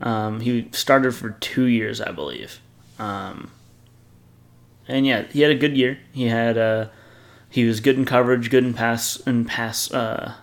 Um, 0.00 0.40
he 0.40 0.68
started 0.72 1.14
for 1.14 1.30
two 1.30 1.64
years, 1.64 2.00
I 2.00 2.10
believe. 2.10 2.60
Um, 2.98 3.50
and 4.88 5.06
yeah, 5.06 5.22
he 5.24 5.40
had 5.42 5.50
a 5.50 5.56
good 5.56 5.76
year. 5.76 5.98
He 6.12 6.26
had 6.26 6.58
uh, 6.58 6.88
he 7.48 7.64
was 7.64 7.80
good 7.80 7.96
in 7.96 8.04
coverage, 8.04 8.50
good 8.50 8.64
in 8.64 8.74
pass 8.74 9.20
and 9.26 9.46
pass 9.46 9.92
uh, 9.92 10.34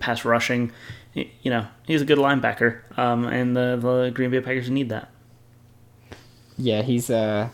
pass 0.00 0.24
rushing. 0.24 0.72
You 1.14 1.50
know, 1.50 1.66
he's 1.86 2.00
a 2.00 2.06
good 2.06 2.18
linebacker, 2.18 2.80
um, 2.98 3.26
and 3.26 3.54
the, 3.54 3.78
the 3.80 4.10
Green 4.14 4.30
Bay 4.30 4.40
Packers 4.40 4.70
need 4.70 4.88
that. 4.88 5.10
Yeah, 6.56 6.82
he's 6.82 7.10
a 7.10 7.50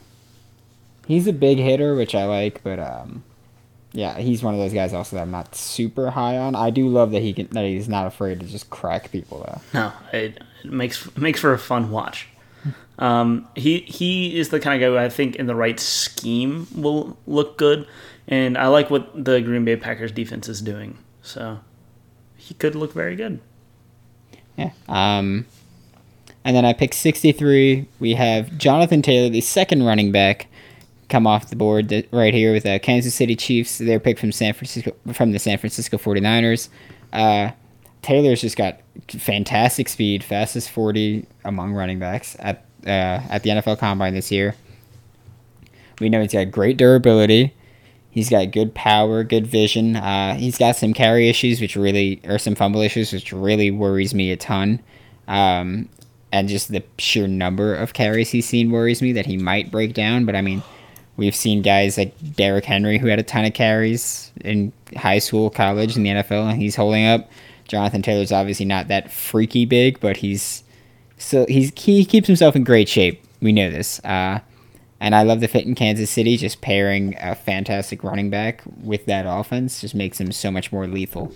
he's 1.06 1.26
a 1.26 1.32
big 1.32 1.58
hitter, 1.58 1.94
which 1.94 2.14
I 2.14 2.24
like, 2.24 2.62
but 2.62 2.78
um, 2.78 3.24
yeah, 3.92 4.18
he's 4.18 4.42
one 4.42 4.54
of 4.54 4.60
those 4.60 4.72
guys 4.72 4.92
also 4.92 5.16
that 5.16 5.22
I'm 5.22 5.30
not 5.30 5.54
super 5.54 6.10
high 6.10 6.36
on. 6.36 6.54
I 6.54 6.70
do 6.70 6.88
love 6.88 7.12
that 7.12 7.22
he 7.22 7.32
can 7.32 7.48
that 7.48 7.64
he's 7.64 7.88
not 7.88 8.06
afraid 8.06 8.40
to 8.40 8.46
just 8.46 8.70
crack 8.70 9.10
people 9.10 9.44
though. 9.46 9.60
No, 9.72 9.92
it, 10.12 10.42
it 10.64 10.70
makes 10.70 11.16
makes 11.16 11.40
for 11.40 11.52
a 11.52 11.58
fun 11.58 11.90
watch. 11.90 12.28
Um, 12.98 13.48
he 13.54 13.80
he 13.80 14.38
is 14.38 14.48
the 14.48 14.60
kind 14.60 14.74
of 14.74 14.86
guy 14.86 14.90
who 14.92 14.98
I 14.98 15.08
think 15.08 15.36
in 15.36 15.46
the 15.46 15.54
right 15.54 15.78
scheme 15.78 16.66
will 16.74 17.16
look 17.26 17.56
good, 17.56 17.86
and 18.26 18.58
I 18.58 18.66
like 18.66 18.90
what 18.90 19.24
the 19.24 19.40
Green 19.40 19.64
Bay 19.64 19.76
Packers 19.76 20.12
defense 20.12 20.48
is 20.48 20.60
doing. 20.60 20.98
So 21.22 21.60
he 22.36 22.54
could 22.54 22.74
look 22.74 22.92
very 22.92 23.16
good. 23.16 23.40
Yeah. 24.56 24.72
Um, 24.88 25.46
and 26.44 26.56
then 26.56 26.64
I 26.64 26.72
picked 26.72 26.94
63. 26.94 27.86
We 28.00 28.14
have 28.14 28.56
Jonathan 28.58 29.02
Taylor, 29.02 29.28
the 29.28 29.40
second 29.40 29.84
running 29.84 30.10
back, 30.10 30.46
come 31.08 31.26
off 31.26 31.50
the 31.50 31.56
board 31.56 32.06
right 32.12 32.34
here 32.34 32.52
with 32.52 32.66
uh, 32.66 32.78
Kansas 32.78 33.14
City 33.14 33.34
Chiefs. 33.34 33.78
Their 33.78 34.00
pick 34.00 34.18
from 34.18 34.32
San 34.32 34.52
Francisco 34.52 34.92
from 35.12 35.32
the 35.32 35.38
San 35.38 35.58
Francisco 35.58 35.96
49ers. 35.96 36.68
Uh, 37.12 37.50
Taylor's 38.02 38.40
just 38.40 38.56
got 38.56 38.80
fantastic 39.08 39.88
speed, 39.88 40.22
fastest 40.22 40.70
40 40.70 41.26
among 41.44 41.72
running 41.74 41.98
backs 41.98 42.36
at 42.38 42.64
uh, 42.86 43.20
at 43.30 43.42
the 43.42 43.50
NFL 43.50 43.78
Combine 43.78 44.14
this 44.14 44.30
year. 44.30 44.54
We 46.00 46.08
know 46.08 46.20
he's 46.20 46.32
got 46.32 46.50
great 46.50 46.76
durability. 46.76 47.54
He's 48.10 48.30
got 48.30 48.50
good 48.50 48.74
power, 48.74 49.22
good 49.22 49.46
vision. 49.46 49.96
Uh, 49.96 50.34
he's 50.34 50.58
got 50.58 50.76
some 50.76 50.94
carry 50.94 51.28
issues, 51.28 51.60
which 51.60 51.76
really, 51.76 52.20
or 52.24 52.38
some 52.38 52.54
fumble 52.54 52.80
issues, 52.80 53.12
which 53.12 53.32
really 53.32 53.70
worries 53.70 54.14
me 54.14 54.32
a 54.32 54.36
ton. 54.36 54.80
Um, 55.26 55.88
and 56.32 56.48
just 56.48 56.70
the 56.72 56.82
sheer 56.98 57.26
number 57.26 57.74
of 57.74 57.92
carries 57.92 58.30
he's 58.30 58.46
seen 58.46 58.70
worries 58.70 59.00
me 59.00 59.12
that 59.12 59.26
he 59.26 59.36
might 59.36 59.70
break 59.70 59.94
down. 59.94 60.24
But 60.24 60.36
I 60.36 60.42
mean, 60.42 60.62
we've 61.18 61.36
seen 61.36 61.60
guys 61.60 61.98
like 61.98 62.14
Derrick 62.34 62.64
Henry 62.64 62.96
who 62.96 63.08
had 63.08 63.18
a 63.18 63.22
ton 63.22 63.44
of 63.44 63.52
carries 63.52 64.32
in 64.40 64.72
high 64.96 65.18
school, 65.18 65.50
college, 65.50 65.96
in 65.96 66.04
the 66.04 66.10
NFL, 66.10 66.52
and 66.52 66.62
he's 66.62 66.76
holding 66.76 67.04
up. 67.04 67.28
Jonathan 67.66 68.00
Taylor's 68.00 68.32
obviously 68.32 68.64
not 68.64 68.88
that 68.88 69.12
freaky 69.12 69.66
big, 69.66 70.00
but 70.00 70.16
he's 70.16 70.64
so 71.18 71.44
he's 71.46 71.70
he 71.76 72.06
keeps 72.06 72.26
himself 72.26 72.56
in 72.56 72.64
great 72.64 72.88
shape. 72.88 73.22
We 73.42 73.52
know 73.52 73.70
this. 73.70 74.02
Uh, 74.02 74.40
and 75.00 75.14
I 75.14 75.22
love 75.22 75.40
the 75.40 75.48
fit 75.48 75.66
in 75.66 75.74
Kansas 75.74 76.10
City. 76.10 76.36
Just 76.36 76.60
pairing 76.60 77.14
a 77.20 77.34
fantastic 77.34 78.02
running 78.02 78.30
back 78.30 78.62
with 78.82 79.04
that 79.06 79.26
offense 79.28 79.80
just 79.82 79.94
makes 79.94 80.18
him 80.18 80.32
so 80.32 80.50
much 80.50 80.72
more 80.72 80.86
lethal. 80.86 81.32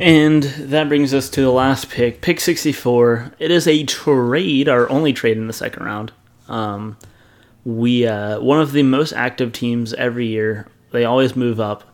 And 0.00 0.42
that 0.42 0.88
brings 0.88 1.14
us 1.14 1.28
to 1.30 1.40
the 1.40 1.50
last 1.50 1.88
pick, 1.88 2.20
pick 2.20 2.40
64. 2.40 3.32
It 3.38 3.50
is 3.50 3.68
a 3.68 3.84
trade, 3.84 4.68
our 4.68 4.88
only 4.90 5.12
trade 5.12 5.36
in 5.36 5.46
the 5.46 5.52
second 5.52 5.84
round. 5.84 6.12
Um, 6.48 6.96
we 7.64 8.06
uh, 8.06 8.40
one 8.40 8.60
of 8.60 8.72
the 8.72 8.82
most 8.82 9.12
active 9.12 9.52
teams 9.52 9.94
every 9.94 10.26
year. 10.26 10.68
They 10.92 11.04
always 11.04 11.34
move 11.34 11.58
up. 11.60 11.84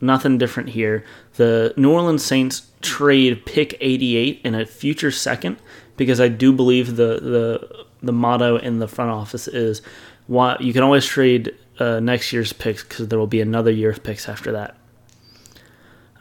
Nothing 0.00 0.38
different 0.38 0.70
here. 0.70 1.04
The 1.34 1.74
New 1.76 1.92
Orleans 1.92 2.24
Saints 2.24 2.70
trade 2.82 3.44
pick 3.46 3.76
88 3.80 4.40
in 4.44 4.54
a 4.54 4.66
future 4.66 5.10
second 5.10 5.56
because 5.96 6.20
I 6.20 6.28
do 6.28 6.52
believe 6.52 6.96
the 6.96 7.20
the 7.20 7.86
the 8.02 8.12
motto 8.12 8.56
in 8.56 8.78
the 8.78 8.88
front 8.88 9.10
office 9.10 9.48
is 9.48 9.82
why 10.26 10.56
you 10.60 10.72
can 10.72 10.82
always 10.82 11.04
trade 11.04 11.54
uh, 11.78 12.00
next 12.00 12.32
year's 12.32 12.52
picks 12.52 12.82
because 12.82 13.08
there 13.08 13.18
will 13.18 13.26
be 13.26 13.40
another 13.40 13.70
year 13.70 13.90
of 13.90 14.02
picks 14.02 14.28
after 14.28 14.52
that. 14.52 14.76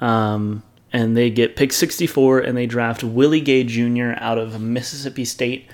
Um, 0.01 0.63
and 0.91 1.15
they 1.15 1.29
get 1.29 1.55
pick 1.55 1.73
64 1.73 2.39
and 2.39 2.57
they 2.57 2.65
draft 2.65 3.03
Willie 3.03 3.41
Gay 3.41 3.63
Jr. 3.63 4.13
out 4.17 4.37
of 4.37 4.59
Mississippi 4.61 5.25
State. 5.25 5.69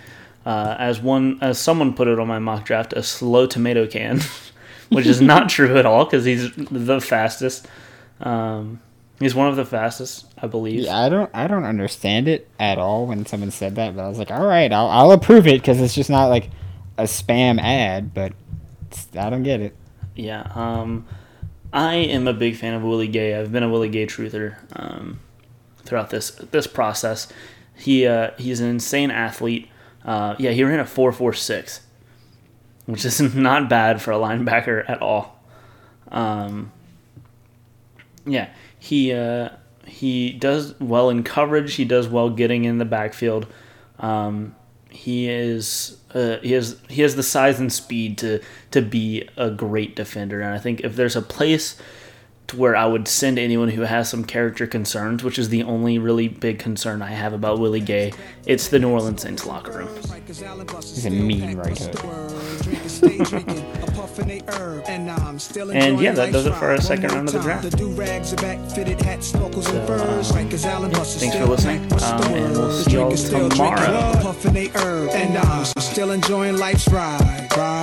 Uh, 0.45 0.75
as 0.79 0.99
one, 0.99 1.37
as 1.41 1.59
someone 1.59 1.93
put 1.93 2.07
it 2.07 2.19
on 2.19 2.27
my 2.27 2.39
mock 2.39 2.65
draft, 2.65 2.93
a 2.93 3.03
slow 3.03 3.45
tomato 3.45 3.85
can, 3.87 4.21
which 4.89 5.05
is 5.05 5.21
not 5.21 5.49
true 5.55 5.77
at 5.77 5.85
all 5.85 6.05
because 6.05 6.25
he's 6.25 6.51
the 6.55 6.99
fastest. 6.99 7.67
Um, 8.19 8.81
he's 9.19 9.35
one 9.35 9.47
of 9.47 9.55
the 9.55 9.65
fastest, 9.65 10.25
I 10.41 10.47
believe. 10.47 10.81
Yeah, 10.81 10.97
I 10.97 11.09
don't, 11.09 11.29
I 11.33 11.47
don't 11.47 11.65
understand 11.65 12.27
it 12.27 12.49
at 12.59 12.77
all 12.77 13.05
when 13.05 13.25
someone 13.25 13.51
said 13.51 13.75
that, 13.75 13.95
but 13.95 14.03
I 14.03 14.09
was 14.09 14.17
like, 14.17 14.31
all 14.31 14.45
right, 14.45 14.71
I'll, 14.71 14.87
I'll 14.87 15.11
approve 15.11 15.47
it 15.47 15.61
because 15.61 15.79
it's 15.79 15.93
just 15.93 16.09
not 16.09 16.27
like 16.27 16.49
a 16.97 17.03
spam 17.03 17.59
ad, 17.59 18.13
but 18.13 18.33
I 19.15 19.29
don't 19.29 19.43
get 19.43 19.61
it. 19.61 19.75
Yeah. 20.15 20.51
Um, 20.55 21.05
I 21.73 21.95
am 21.95 22.27
a 22.27 22.33
big 22.33 22.55
fan 22.57 22.73
of 22.73 22.83
Willie 22.83 23.07
Gay. 23.07 23.35
I've 23.35 23.51
been 23.51 23.63
a 23.63 23.69
Willie 23.69 23.89
Gay 23.89 24.05
truther 24.05 24.57
um, 24.73 25.19
throughout 25.83 26.09
this 26.09 26.31
this 26.31 26.67
process. 26.67 27.31
He 27.75 28.05
uh, 28.05 28.31
he's 28.37 28.59
an 28.59 28.69
insane 28.69 29.11
athlete. 29.11 29.69
Uh, 30.03 30.35
yeah, 30.39 30.51
he 30.51 30.63
ran 30.63 30.79
a 30.79 30.85
four 30.85 31.11
four 31.11 31.33
six, 31.33 31.81
which 32.85 33.05
is 33.05 33.19
not 33.35 33.69
bad 33.69 34.01
for 34.01 34.11
a 34.11 34.17
linebacker 34.17 34.87
at 34.89 35.01
all. 35.01 35.39
Um, 36.09 36.71
yeah, 38.25 38.49
he 38.79 39.13
uh, 39.13 39.49
he 39.85 40.31
does 40.31 40.79
well 40.79 41.09
in 41.09 41.23
coverage. 41.23 41.75
He 41.75 41.85
does 41.85 42.07
well 42.07 42.29
getting 42.29 42.65
in 42.65 42.77
the 42.77 42.85
backfield. 42.85 43.47
Um, 43.99 44.55
he 44.89 45.29
is 45.29 45.97
uh, 46.13 46.37
he 46.41 46.51
has 46.53 46.79
he 46.89 47.01
has 47.01 47.15
the 47.15 47.23
size 47.23 47.59
and 47.59 47.71
speed 47.71 48.17
to 48.19 48.41
to 48.71 48.81
be 48.81 49.27
a 49.37 49.49
great 49.49 49.95
defender, 49.95 50.41
and 50.41 50.53
I 50.53 50.59
think 50.59 50.81
if 50.81 50.95
there's 50.95 51.15
a 51.15 51.21
place 51.21 51.79
where 52.53 52.75
I 52.75 52.85
would 52.85 53.07
send 53.07 53.39
anyone 53.39 53.69
who 53.69 53.81
has 53.81 54.09
some 54.09 54.23
character 54.25 54.67
concerns, 54.67 55.23
which 55.23 55.39
is 55.39 55.49
the 55.49 55.63
only 55.63 55.97
really 55.99 56.27
big 56.27 56.59
concern 56.59 57.01
I 57.01 57.11
have 57.11 57.33
about 57.33 57.59
Willie 57.59 57.79
Gay, 57.81 58.13
it's 58.45 58.67
the 58.69 58.79
New 58.79 58.89
Orleans 58.89 59.21
Saints 59.21 59.45
locker 59.45 59.71
room. 59.79 59.89
He's 60.95 61.05
a 61.05 61.09
mean 61.09 61.57
right 61.57 61.77
hook. 61.77 61.95
and 65.77 65.99
yeah, 66.01 66.11
that 66.13 66.31
does 66.33 66.45
it 66.45 66.53
for 66.55 66.67
our 66.67 66.81
second 66.81 67.11
round 67.11 67.27
of 67.29 67.33
the 67.33 67.39
draft. 67.41 67.63
So, 69.61 69.77
uh, 69.93 70.23
thanks 71.19 71.35
for 71.37 71.45
listening, 71.45 71.79
um, 72.03 72.33
and 72.35 72.53
we'll 72.57 72.71
see 72.71 72.91
y'all 72.93 73.09
tomorrow. 73.51 73.81
And 75.13 75.37
I'm 75.37 75.81
still 75.81 76.11
enjoying 76.11 76.57
life's 76.57 76.87
ride. 76.89 77.47